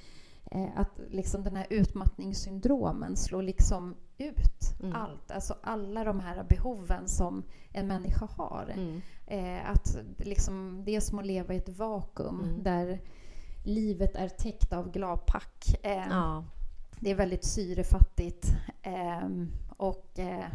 eh, 0.51 0.67
att 0.75 0.99
liksom 1.10 1.43
den 1.43 1.56
här 1.56 1.67
utmattningssyndromen 1.69 3.15
slår 3.15 3.41
liksom 3.43 3.95
ut 4.17 4.36
Mm. 4.80 4.95
allt. 4.95 5.32
Alltså 5.32 5.56
alla 5.63 6.04
de 6.04 6.19
här 6.19 6.43
behoven 6.49 7.08
som 7.08 7.43
en 7.71 7.88
människa 7.88 8.25
har. 8.25 8.73
Mm. 8.73 9.01
Eh, 9.28 9.69
att 9.69 9.97
liksom, 10.17 10.82
det 10.86 10.95
är 10.95 10.99
som 10.99 11.19
att 11.19 11.25
leva 11.25 11.54
i 11.54 11.58
ett 11.58 11.69
vakuum 11.69 12.39
Mm. 12.43 12.63
där 12.63 13.01
livet 13.63 14.15
är 14.15 14.30
täckt 14.30 14.73
av 14.73 14.91
gladpack. 14.91 15.80
Eh, 15.84 16.08
Ja. 16.10 16.43
Det 16.99 17.12
är 17.12 17.15
väldigt 17.15 17.43
syrefattigt. 17.45 18.47
Eh, 18.81 19.27
och 19.77 20.19
eh, 20.19 20.45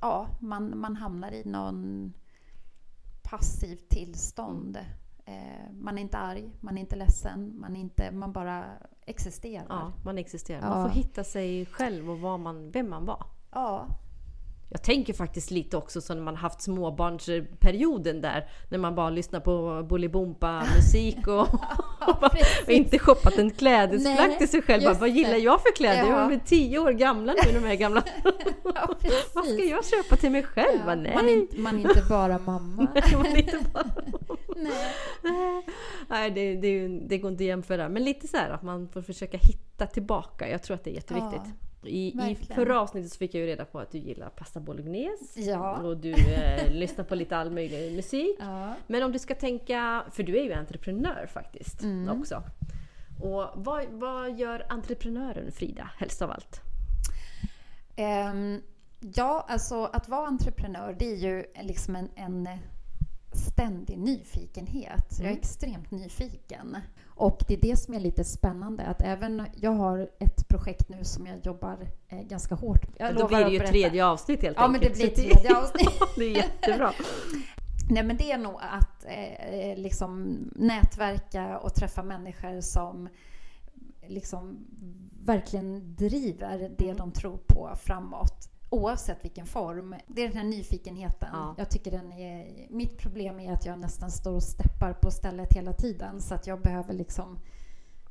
ja, 0.00 0.28
man, 0.40 0.78
man 0.78 0.96
hamnar 0.96 1.32
i 1.32 1.42
någon 1.44 2.12
passivt 3.22 3.88
tillstånd. 3.88 4.76
Eh, 5.24 5.72
man 5.80 5.98
är 5.98 6.02
inte 6.02 6.18
arg, 6.18 6.50
man 6.60 6.76
är 6.76 6.80
inte 6.80 6.96
ledsen, 6.96 7.60
man, 7.60 7.76
inte, 7.76 8.10
man 8.10 8.32
bara 8.32 8.64
existerar. 9.06 9.66
ja, 9.68 9.92
man 10.04 10.18
existerar. 10.18 10.60
Ja. 10.62 10.68
Man 10.68 10.90
får 10.90 10.96
hitta 10.96 11.24
sig 11.24 11.66
själv 11.66 12.10
och 12.10 12.18
vad 12.20 12.40
man, 12.40 12.70
vem 12.70 12.90
man 12.90 13.04
var. 13.04 13.24
Ja, 13.52 13.86
Jag 14.68 14.82
tänker 14.82 15.12
faktiskt 15.14 15.50
lite 15.50 15.76
också 15.76 16.00
så 16.00 16.14
när 16.14 16.22
man 16.22 16.36
haft 16.36 16.60
småbarnsperioden 16.60 18.20
där. 18.20 18.50
När 18.70 18.78
man 18.78 18.94
bara 18.94 19.10
lyssnar 19.10 19.40
på 19.40 19.82
Bolibompa-musik 19.88 21.26
och, 21.26 21.48
och 22.66 22.70
inte 22.72 22.98
shoppat 22.98 23.38
en 23.38 23.50
klädesplagg 23.50 24.28
Nej, 24.28 24.38
till 24.38 24.48
sig 24.48 24.62
själv. 24.62 24.82
Bara, 24.82 24.94
vad 24.94 25.08
gillar 25.08 25.36
jag 25.36 25.60
för 25.62 25.76
kläder? 25.76 25.98
Jag 25.98 26.08
Ja. 26.08 26.24
är 26.24 26.28
väl 26.28 26.40
tio 26.40 26.78
år 26.78 26.92
gamla 26.92 27.34
nu 27.46 27.60
de 27.60 27.66
här 27.66 27.74
gamla. 27.74 28.02
ja 28.64 28.88
vad 29.34 29.44
ska 29.44 29.64
jag 29.64 29.84
köpa 29.84 30.16
till 30.16 30.30
mig 30.30 30.42
själv? 30.42 30.80
Ja, 30.86 30.94
Nej. 30.94 31.14
man, 31.14 31.28
är 31.28 31.32
inte, 31.32 31.58
man 31.60 31.74
är 31.74 31.88
inte 31.88 32.02
bara 32.08 32.38
mamma. 32.38 32.86
Man 33.12 33.26
är 33.26 33.36
inte 33.36 33.58
bara... 33.72 33.84
Nej. 34.56 35.62
Nej, 36.08 36.30
det, 36.30 36.54
det, 36.56 36.68
är 36.68 36.88
det 37.08 37.18
går 37.18 37.30
inte 37.30 37.44
att 37.44 37.48
jämföra. 37.48 37.88
Men 37.88 38.04
lite 38.04 38.28
så 38.28 38.36
här 38.36 38.50
att 38.50 38.62
man 38.62 38.88
får 38.88 39.02
försöka 39.02 39.36
hitta 39.36 39.86
tillbaka. 39.86 40.48
Jag 40.48 40.62
tror 40.62 40.74
att 40.74 40.84
det 40.84 40.90
är 40.90 40.94
jätteviktigt. 40.94 41.42
I, 41.86 42.08
I 42.30 42.34
förra 42.54 42.80
avsnittet 42.80 43.12
så 43.12 43.18
fick 43.18 43.34
jag 43.34 43.40
ju 43.40 43.46
reda 43.46 43.64
på 43.64 43.78
att 43.78 43.90
du 43.90 43.98
gillar 43.98 44.28
pasta 44.28 44.60
bolognese. 44.60 45.40
Ja. 45.40 45.76
Och 45.78 45.96
du 45.96 46.12
eh, 46.12 46.70
lyssnar 46.70 47.04
på 47.04 47.14
lite 47.14 47.36
all 47.36 47.50
möjlig 47.50 47.96
musik. 47.96 48.36
Ja. 48.40 48.74
Men 48.86 49.02
om 49.02 49.12
du 49.12 49.18
ska 49.18 49.34
tänka, 49.34 50.04
för 50.10 50.22
du 50.22 50.38
är 50.38 50.42
ju 50.42 50.52
entreprenör 50.52 51.28
faktiskt 51.32 51.82
Mm. 51.82 52.20
också. 52.20 52.42
Och 53.22 53.50
vad, 53.54 53.84
vad 53.90 54.38
gör 54.38 54.66
entreprenören 54.68 55.52
Frida 55.52 55.90
helst 55.98 56.22
av 56.22 56.30
allt? 56.30 56.60
Ehm, 57.96 58.60
ja, 59.00 59.46
alltså 59.48 59.84
att 59.84 60.08
vara 60.08 60.26
entreprenör 60.26 60.96
det 60.98 61.10
är 61.12 61.16
ju 61.16 61.44
liksom 61.62 61.96
en, 61.96 62.08
en 62.14 62.48
ständig 63.32 63.98
nyfikenhet. 63.98 65.06
Jag 65.10 65.20
är 65.20 65.24
Mm. 65.30 65.38
extremt 65.38 65.90
nyfiken. 65.90 66.76
Och 67.16 67.44
det 67.48 67.54
är 67.54 67.60
det 67.60 67.76
som 67.76 67.94
är 67.94 68.00
lite 68.00 68.24
spännande, 68.24 68.82
att 68.82 69.02
även 69.02 69.42
jag 69.56 69.70
har 69.70 70.10
ett 70.18 70.48
projekt 70.48 70.88
nu 70.88 71.04
som 71.04 71.26
jag 71.26 71.46
jobbar 71.46 71.78
eh, 72.08 72.22
ganska 72.22 72.54
hårt 72.54 72.86
jag 72.98 73.16
Då 73.16 73.28
blir 73.28 73.44
det 73.44 73.50
ju 73.50 73.58
tredje 73.58 74.06
avsnitt 74.06 74.42
helt 74.42 74.56
Ja, 74.56 74.68
men 74.68 74.80
det 74.80 74.86
enkelt. 74.86 75.14
blir 75.14 75.24
tredje 75.30 75.56
avsnitt. 75.58 75.88
det 76.16 76.24
är 76.24 76.30
jättebra. 76.36 76.92
Nej, 77.90 78.02
men 78.04 78.16
det 78.16 78.32
är 78.32 78.38
nog 78.38 78.54
att 78.60 79.04
eh, 79.04 79.76
liksom 79.78 80.38
nätverka 80.54 81.58
och 81.58 81.74
träffa 81.74 82.02
människor 82.02 82.60
som 82.60 83.08
liksom 84.06 84.66
verkligen 85.24 85.94
driver 85.96 86.58
det 86.78 86.84
Mm. 86.84 86.96
de 86.96 87.10
tror 87.12 87.36
på 87.46 87.70
framåt. 87.84 88.50
Oavsett 88.70 89.24
vilken 89.24 89.46
form. 89.46 89.94
Det 90.06 90.22
är 90.22 90.28
den 90.28 90.36
här 90.36 90.44
nyfikenheten. 90.44 91.28
Ja. 91.32 91.54
Jag 91.58 91.70
tycker 91.70 91.90
den 91.90 92.12
är... 92.12 92.66
Mitt 92.70 92.98
problem 92.98 93.40
är 93.40 93.52
att 93.52 93.66
jag 93.66 93.78
nästan 93.78 94.10
står 94.10 94.32
och 94.34 94.42
steppar 94.42 94.92
på 94.92 95.10
stället 95.10 95.52
hela 95.52 95.72
tiden. 95.72 96.20
Så 96.20 96.34
att 96.34 96.46
jag 96.46 96.60
behöver 96.60 96.92
liksom 96.94 97.38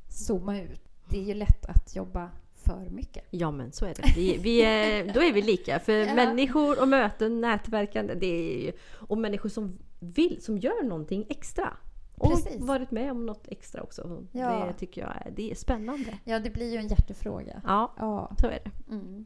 zooma 0.09 0.59
ut. 0.61 0.81
Det 1.09 1.17
är 1.19 1.23
ju 1.23 1.33
lätt 1.33 1.65
att 1.65 1.95
jobba 1.95 2.29
för 2.53 2.89
mycket. 2.89 3.25
Ja 3.29 3.51
men 3.51 3.71
så 3.71 3.85
är 3.85 3.93
det. 3.93 4.13
Vi, 4.15 4.37
vi 4.37 4.61
är, 4.61 5.13
då 5.13 5.21
är 5.23 5.33
vi 5.33 5.41
lika. 5.41 5.79
För 5.79 5.91
Ja. 6.07 6.15
människor 6.15 6.81
och 6.81 6.87
möten, 6.87 7.41
nätverkande, 7.41 8.13
det 8.15 8.67
är 8.67 8.73
och 8.91 9.17
människor 9.17 9.49
som 9.49 9.77
vill, 9.99 10.43
som 10.43 10.57
gör 10.57 10.83
någonting 10.83 11.25
extra. 11.29 11.73
Och 12.17 12.29
Precis. 12.31 12.61
varit 12.61 12.91
med 12.91 13.11
om 13.11 13.25
något 13.25 13.47
extra 13.47 13.81
också. 13.83 14.23
Ja. 14.31 14.65
Det 14.65 14.73
tycker 14.73 15.01
jag 15.01 15.09
är, 15.25 15.31
det 15.35 15.51
är 15.51 15.55
spännande. 15.55 16.17
Ja, 16.23 16.39
det 16.39 16.49
blir 16.49 16.71
ju 16.71 16.77
en 16.77 16.87
hjärtefråga. 16.87 17.61
Ja, 17.65 17.93
Ja. 17.97 18.31
så 18.39 18.47
är 18.47 18.59
det. 18.63 18.71
Mm. 18.93 19.25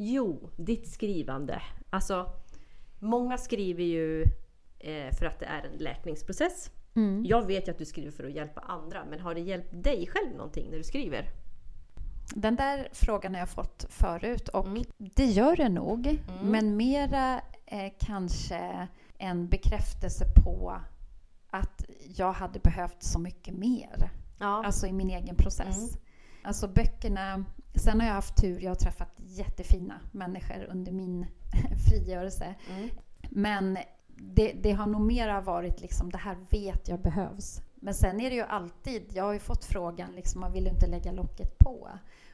Jo, 0.00 0.50
ditt 0.56 0.88
skrivande. 0.88 1.62
Alltså, 1.90 2.30
många 2.98 3.38
skriver 3.38 3.84
ju 3.84 4.22
eh, 4.78 5.14
för 5.18 5.26
att 5.26 5.38
det 5.40 5.46
är 5.46 5.62
en 5.72 5.76
läkningsprocess. 5.78 6.70
Mm. 6.96 7.24
Jag 7.26 7.46
vet 7.46 7.68
ju 7.68 7.72
att 7.72 7.78
du 7.78 7.84
skriver 7.84 8.10
för 8.10 8.24
att 8.24 8.32
hjälpa 8.32 8.60
andra, 8.60 9.04
men 9.10 9.20
har 9.20 9.34
det 9.34 9.40
hjälpt 9.40 9.68
dig 9.72 10.06
själv 10.06 10.36
någonting 10.36 10.70
när 10.70 10.78
du 10.78 10.84
skriver? 10.84 11.30
Den 12.34 12.56
där 12.56 12.88
frågan 12.92 13.34
har 13.34 13.40
jag 13.40 13.48
fått 13.48 13.86
förut 13.90 14.48
och 14.48 14.66
Mm. 14.66 14.82
det 14.98 15.24
gör 15.24 15.56
det 15.56 15.68
nog. 15.68 16.06
Mm. 16.06 16.20
Men 16.50 16.76
mera 16.76 17.40
eh, 17.66 17.92
kanske 18.00 18.88
en 19.18 19.48
bekräftelse 19.48 20.24
på 20.44 20.80
att 21.50 21.84
jag 22.16 22.32
hade 22.32 22.58
behövt 22.58 23.02
så 23.02 23.18
mycket 23.18 23.54
mer. 23.54 24.10
Ja. 24.38 24.64
Alltså 24.64 24.86
i 24.86 24.92
min 24.92 25.10
egen 25.10 25.36
process. 25.36 25.98
Alltså 26.48 26.68
böckerna. 26.68 27.44
Sen 27.74 28.00
har 28.00 28.06
jag 28.06 28.14
haft 28.14 28.36
tur. 28.36 28.60
Jag 28.60 28.70
har 28.70 28.74
träffat 28.74 29.12
jättefina 29.16 30.00
människor 30.12 30.64
under 30.70 30.92
min 30.92 31.26
frigörelse. 31.88 32.54
Mm. 32.70 32.88
Men 33.30 33.78
det, 34.16 34.52
det 34.52 34.72
har 34.72 34.86
nog 34.86 35.00
mera 35.00 35.40
varit 35.40 35.80
liksom 35.80 36.12
det 36.12 36.18
här 36.18 36.36
vet 36.50 36.88
jag 36.88 37.00
behövs. 37.00 37.60
Men 37.74 37.94
sen 37.94 38.20
är 38.20 38.30
det 38.30 38.36
ju 38.36 38.42
alltid, 38.42 39.02
jag 39.12 39.24
har 39.24 39.32
ju 39.32 39.38
fått 39.38 39.64
frågan 39.64 40.12
liksom, 40.12 40.40
man 40.40 40.52
vill 40.52 40.66
inte 40.66 40.86
lägga 40.86 41.12
locket 41.12 41.58
på? 41.58 41.88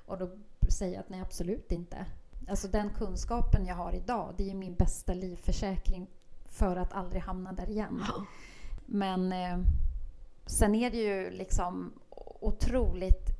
Och 0.07 0.19
då 0.19 0.31
säger 0.69 0.95
jag 0.95 1.01
att 1.01 1.09
nej 1.09 1.21
absolut 1.21 1.73
inte. 1.73 2.07
Alltså 2.49 2.69
den 2.69 2.91
kunskapen 2.91 3.67
jag 3.67 3.75
har 3.75 3.93
idag, 3.93 4.35
det 4.37 4.51
är 4.51 4.55
min 4.55 4.75
bästa 4.75 5.15
livförsäkring 5.15 6.07
för 6.47 6.77
att 6.77 6.93
aldrig 6.93 7.23
hamna 7.23 7.53
där 7.53 7.71
igen. 7.71 8.03
Men 8.87 9.33
eh, 9.33 9.59
sen 10.47 10.75
är 10.75 10.91
det 10.91 10.97
ju 10.97 11.31
liksom 11.31 11.93
otroligt... 12.41 13.34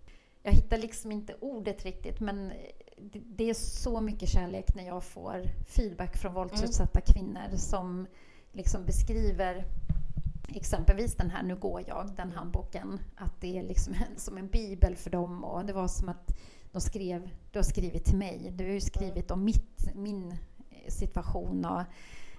Jag 0.47 0.53
hittar 0.53 0.79
liksom 0.79 1.13
inte 1.13 1.35
ordet 1.41 1.85
riktigt, 1.85 2.21
men 2.21 2.53
det, 2.99 3.19
det 3.19 3.51
är 3.51 3.55
så 3.55 4.01
mycket 4.01 4.29
kärlek 4.29 4.75
när 4.75 4.87
jag 4.87 5.05
får 5.05 5.43
feedback 5.67 6.17
från 6.17 6.35
våldsutsatta 6.35 7.01
kvinnor 7.01 7.57
som 7.57 8.07
liksom 8.53 8.85
beskriver 8.85 9.65
exempelvis 10.49 11.15
den 11.15 11.31
här 11.31 11.43
Nu 11.43 11.57
går 11.57 11.83
jag, 11.87 12.11
den 12.17 12.33
handboken, 12.33 13.01
att 13.17 13.41
det 13.41 13.59
är 13.59 13.63
liksom 13.63 13.95
en, 13.95 14.17
som 14.19 14.39
en 14.39 14.49
bibel 14.49 14.97
för 14.97 15.11
dem. 15.11 15.45
Och 15.45 15.65
det 15.65 15.73
var 15.73 15.89
som 15.89 16.09
att 16.09 16.37
de 16.73 16.81
skrev, 16.81 17.31
du 17.53 17.59
har 17.59 17.65
skrivit 17.65 18.05
till 18.05 18.19
mig, 18.19 18.53
du 18.57 18.65
har 18.65 18.73
ju 18.73 18.81
skrivit 18.81 19.31
om 19.31 19.45
mitt, 19.45 19.95
min 19.95 20.33
eh, 20.71 20.89
situation. 20.89 21.65
Och, 21.65 21.83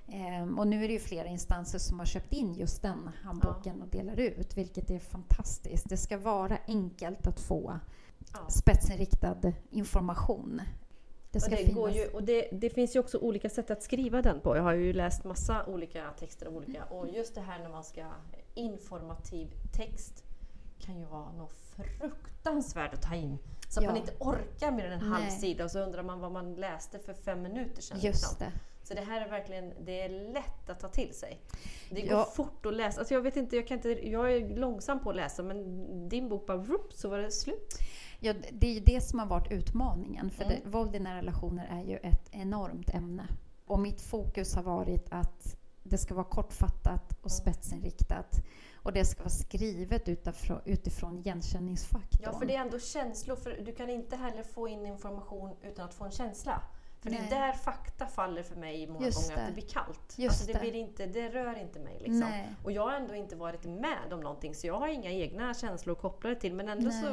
Ehm, 0.07 0.59
och 0.59 0.67
nu 0.67 0.83
är 0.83 0.87
det 0.87 0.93
ju 0.93 0.99
flera 0.99 1.27
instanser 1.27 1.79
som 1.79 1.99
har 1.99 2.05
köpt 2.05 2.33
in 2.33 2.53
just 2.53 2.81
den 2.81 3.09
handboken 3.23 3.81
och 3.81 3.87
delar 3.87 4.19
ut, 4.19 4.57
vilket 4.57 4.89
är 4.91 4.99
fantastiskt. 4.99 5.89
Det 5.89 5.97
ska 5.97 6.17
vara 6.17 6.57
enkelt 6.67 7.27
att 7.27 7.39
få 7.39 7.79
Ja. 8.33 8.49
spetsinriktad 8.49 9.37
information. 9.69 10.61
Det 11.31 11.37
Och 11.37 11.41
ska 11.41 11.51
det, 11.51 11.57
finnas. 11.57 11.75
går 11.75 11.89
ju, 11.91 12.07
och 12.07 12.23
det, 12.23 12.49
det 12.51 12.69
finns 12.69 12.95
ju 12.95 12.99
också 12.99 13.17
olika 13.17 13.49
sätt 13.49 13.71
att 13.71 13.83
skriva 13.83 14.21
den 14.21 14.39
på. 14.41 14.55
Jag 14.57 14.63
har 14.63 14.73
ju 14.73 14.93
läst 14.93 15.23
massa 15.23 15.65
olika 15.65 16.11
texter 16.19 16.47
om 16.47 16.55
olika. 16.55 16.83
Och 16.85 17.07
just 17.09 17.35
det 17.35 17.41
här 17.41 17.59
när 17.59 17.69
man 17.69 17.83
ska 17.83 18.05
informativ 18.53 19.47
text 19.73 20.23
kan 20.79 20.99
ju 20.99 21.05
vara 21.05 21.31
något 21.31 21.53
fruktansvärt 21.53 22.93
att 22.93 23.01
ta 23.01 23.15
in. 23.15 23.37
Så 23.69 23.79
att 23.79 23.83
Ja. 23.83 23.89
man 23.89 23.97
inte 23.99 24.13
orkar 24.19 24.71
med 24.71 24.93
en 24.93 25.01
halv 25.01 25.29
sida 25.29 25.63
och 25.63 25.71
så 25.71 25.79
undrar 25.79 26.03
man 26.03 26.19
vad 26.19 26.31
man 26.31 26.55
läste 26.55 26.99
för 26.99 27.13
fem 27.13 27.41
minuter 27.41 27.81
sedan. 27.81 27.99
Just 27.99 28.05
liksom. 28.05 28.35
det. 28.39 28.51
Så 28.87 28.93
det 28.93 29.01
här 29.01 29.21
är 29.21 29.29
verkligen, 29.29 29.73
det 29.85 30.01
är 30.01 30.09
lätt 30.33 30.69
att 30.69 30.79
ta 30.79 30.87
till 30.87 31.13
sig. 31.13 31.39
Det 31.89 32.01
går 32.01 32.11
Ja. 32.11 32.25
fort 32.35 32.65
att 32.65 32.73
läsa. 32.73 32.99
Alltså 32.99 33.13
jag 33.13 33.21
vet 33.21 33.37
inte, 33.37 33.55
jag, 33.55 33.67
kan 33.67 33.77
inte, 33.77 34.09
jag 34.09 34.33
är 34.33 34.55
långsam 34.57 34.99
på 34.99 35.09
att 35.09 35.15
läsa 35.15 35.43
men 35.43 36.09
din 36.09 36.29
bok 36.29 36.45
bara 36.47 36.57
vup, 36.57 36.93
så 36.93 37.09
var 37.09 37.17
det 37.17 37.31
slut. 37.31 37.79
Ja, 38.19 38.33
det 38.51 38.67
är 38.67 38.73
ju 38.73 38.79
det 38.79 39.01
som 39.01 39.19
har 39.19 39.25
varit 39.25 39.51
utmaningen. 39.51 40.29
För 40.29 40.43
Mm. 40.43 40.55
det, 40.63 40.69
våld 40.69 40.95
i 40.95 40.99
nära 40.99 41.17
relationer 41.17 41.67
är 41.71 41.83
ju 41.83 41.97
ett 41.97 42.29
enormt 42.31 42.89
ämne. 42.89 43.27
Och 43.65 43.79
mitt 43.79 44.01
fokus 44.01 44.55
har 44.55 44.63
varit 44.63 45.07
att 45.11 45.55
det 45.83 45.97
ska 45.97 46.13
vara 46.13 46.25
kortfattat 46.25 47.11
och 47.11 47.31
Mm. 47.31 47.53
spetsinriktat. 47.55 48.35
Och 48.75 48.93
det 48.93 49.05
ska 49.05 49.19
vara 49.19 49.29
skrivet 49.29 50.09
utifrån, 50.09 50.59
utifrån 50.65 51.17
igenkänningsfaktorn. 51.17 52.21
Ja, 52.23 52.39
för 52.39 52.45
det 52.45 52.55
är 52.55 52.61
ändå 52.61 52.79
känslor. 52.79 53.35
För 53.35 53.51
du 53.65 53.71
kan 53.75 53.89
inte 53.89 54.15
heller 54.15 54.43
få 54.43 54.67
in 54.67 54.85
information 54.85 55.55
utan 55.63 55.85
att 55.85 55.93
få 55.93 56.03
en 56.05 56.11
känsla. 56.11 56.61
För 57.05 57.11
det 57.11 57.17
Nej. 57.17 57.27
är 57.31 57.39
där 57.41 57.53
fakta 57.53 58.07
faller 58.07 58.43
för 58.43 58.55
mig 58.55 58.87
många 58.87 59.05
Just 59.05 59.29
gånger, 59.29 59.41
att 59.41 59.47
det. 59.47 59.51
det 59.51 59.53
blir 59.61 59.69
kallt. 59.69 60.13
Just 60.17 60.29
alltså 60.31 60.47
det, 60.47 60.53
det. 60.53 60.59
blir 60.59 60.75
inte, 60.75 61.05
det 61.05 61.29
rör 61.29 61.59
inte 61.59 61.79
mig. 61.79 61.97
Liksom. 61.99 62.31
Och 62.63 62.71
jag 62.71 62.81
har 62.81 62.93
ändå 62.93 63.15
inte 63.15 63.35
varit 63.35 63.65
med 63.65 64.13
om 64.13 64.19
någonting, 64.19 64.55
så 64.55 64.67
jag 64.67 64.79
har 64.79 64.87
inga 64.87 65.11
egna 65.11 65.53
känslor 65.53 65.95
kopplade 65.95 66.35
till. 66.35 66.53
Men 66.53 66.69
ändå 66.69 66.87
Nej. 66.89 67.03
så 67.03 67.07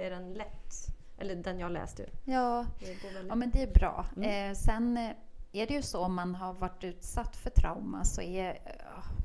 är 0.00 0.10
den 0.10 0.34
lätt. 0.34 0.74
Eller 1.18 1.34
den 1.34 1.58
jag 1.58 1.72
läste. 1.72 2.06
Ja, 2.24 2.66
Det 2.80 2.96
ja, 3.28 3.34
men 3.34 3.50
det 3.50 3.62
är 3.62 3.72
bra. 3.72 4.06
Mm. 4.16 4.50
Eh, 4.50 4.54
sen 4.54 4.96
eh, 4.96 5.10
är 5.56 5.66
det 5.66 5.74
ju 5.74 5.82
så 5.82 6.00
om 6.04 6.14
man 6.14 6.34
har 6.34 6.52
varit 6.54 6.84
utsatt 6.84 7.36
för 7.36 7.50
trauma 7.50 8.04
så 8.04 8.22
är 8.22 8.58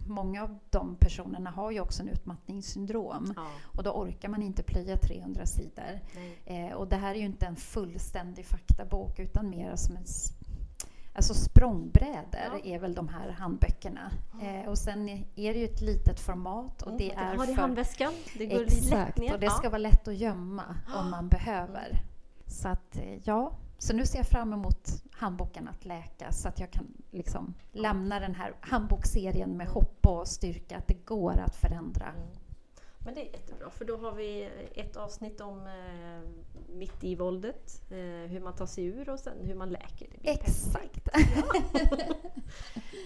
många 0.07 0.43
av 0.43 0.59
de 0.69 0.95
personerna 0.95 1.49
har 1.49 1.71
ju 1.71 1.79
också 1.79 2.01
en 2.03 2.09
utmattningssyndrom. 2.09 3.33
Ja, 3.35 3.47
Och 3.77 3.83
då 3.83 3.91
orkar 3.91 4.29
man 4.29 4.41
inte 4.43 4.63
plöja 4.63 4.97
300 4.97 5.45
sidor. 5.45 5.99
Eh, 6.45 6.71
och 6.71 6.87
det 6.87 6.95
här 6.95 7.11
är 7.15 7.19
ju 7.19 7.25
inte 7.25 7.45
en 7.45 7.55
fullständig 7.55 8.45
faktabok 8.45 9.19
utan 9.19 9.49
mer 9.49 9.75
som 9.75 9.95
en 9.95 10.03
Alltså 11.15 11.33
språngbrädor 11.33 12.41
Ja. 12.53 12.59
är 12.63 12.79
väl 12.79 12.95
de 12.95 13.07
här 13.07 13.29
handböckerna. 13.29 14.11
Eh, 14.41 14.69
och 14.69 14.77
sen 14.77 15.09
är 15.35 15.53
det 15.53 15.59
ju 15.59 15.65
ett 15.65 15.81
litet 15.81 16.19
format 16.19 16.81
och 16.81 16.87
Mm, 16.87 16.97
det 16.97 17.09
kan 17.09 17.23
är 17.27 17.37
ha 17.37 17.45
det 17.45 17.51
i 17.51 17.55
handväskan. 17.55 18.13
Det 18.37 18.45
går 18.45 18.59
lätt 18.59 18.73
Exakt, 18.73 19.17
ner. 19.17 19.33
och 19.33 19.39
det 19.39 19.45
Ja. 19.45 19.51
ska 19.51 19.69
vara 19.69 19.77
lätt 19.77 20.07
att 20.07 20.15
gömma 20.15 20.75
om 20.97 21.11
man 21.11 21.27
behöver. 21.27 21.99
Så 22.47 22.67
att, 22.67 22.95
eh, 22.95 23.17
ja. 23.23 23.51
Så 23.81 23.93
nu 23.93 24.05
ser 24.05 24.19
jag 24.19 24.27
fram 24.27 24.53
emot 24.53 24.89
handboken 25.11 25.67
att 25.67 25.85
läka 25.85 26.31
så 26.31 26.47
att 26.47 26.59
jag 26.59 26.71
kan 26.71 26.87
liksom 27.11 27.53
lämna 27.71 28.19
den 28.19 28.35
här 28.35 28.53
handboksserien 28.61 29.57
med 29.57 29.67
hopp 29.67 30.05
och 30.07 30.27
styrka 30.27 30.77
att 30.77 30.87
det 30.87 31.05
går 31.05 31.37
att 31.39 31.55
förändra. 31.55 32.05
Mm. 32.05 32.27
Men 33.05 33.13
det 33.15 33.21
är 33.21 33.31
jättebra, 33.31 33.69
för 33.69 33.85
då 33.85 33.97
har 33.97 34.11
vi 34.11 34.49
ett 34.75 34.95
avsnitt 34.97 35.41
om 35.41 35.67
eh, 35.67 36.29
mitt 36.75 37.03
i 37.03 37.15
våldet, 37.15 37.81
eh, 37.91 37.97
hur 38.31 38.39
man 38.39 38.55
tar 38.55 38.65
sig 38.65 38.85
ur 38.85 39.09
och 39.09 39.19
sen 39.19 39.37
hur 39.41 39.55
man 39.55 39.69
läker. 39.69 40.07
Det 40.21 40.29
Exakt. 40.29 41.09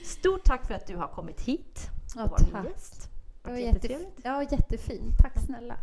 Stort 0.05 0.43
tack 0.43 0.67
för 0.67 0.73
att 0.73 0.87
du 0.87 0.95
har 0.95 1.07
kommit 1.07 1.41
hit 1.41 1.89
och 2.15 2.21
Ja, 2.21 2.27
varit 2.27 2.51
tack. 2.51 2.63
min 2.63 2.71
gäst. 2.71 3.09
Det 3.43 3.51
var 3.51 3.57
jättetrevligt. 3.57 4.19
ja, 4.23 4.43
jättefint. 4.43 5.17
Tack 5.21 5.45
snälla. 5.45 5.77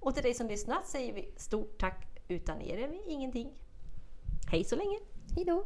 Och 0.00 0.14
till 0.14 0.22
dig 0.22 0.34
som 0.34 0.48
lyssnat 0.48 0.86
säger 0.86 1.12
vi 1.14 1.32
stort 1.36 1.78
tack. 1.78 2.06
Utan 2.28 2.60
er 2.60 2.78
är 2.78 2.88
vi 2.88 3.00
ingenting. 3.06 3.59
Hej 4.50 4.64
så 4.64 4.76
länge! 4.76 4.98
Hej 5.36 5.44
då. 5.44 5.64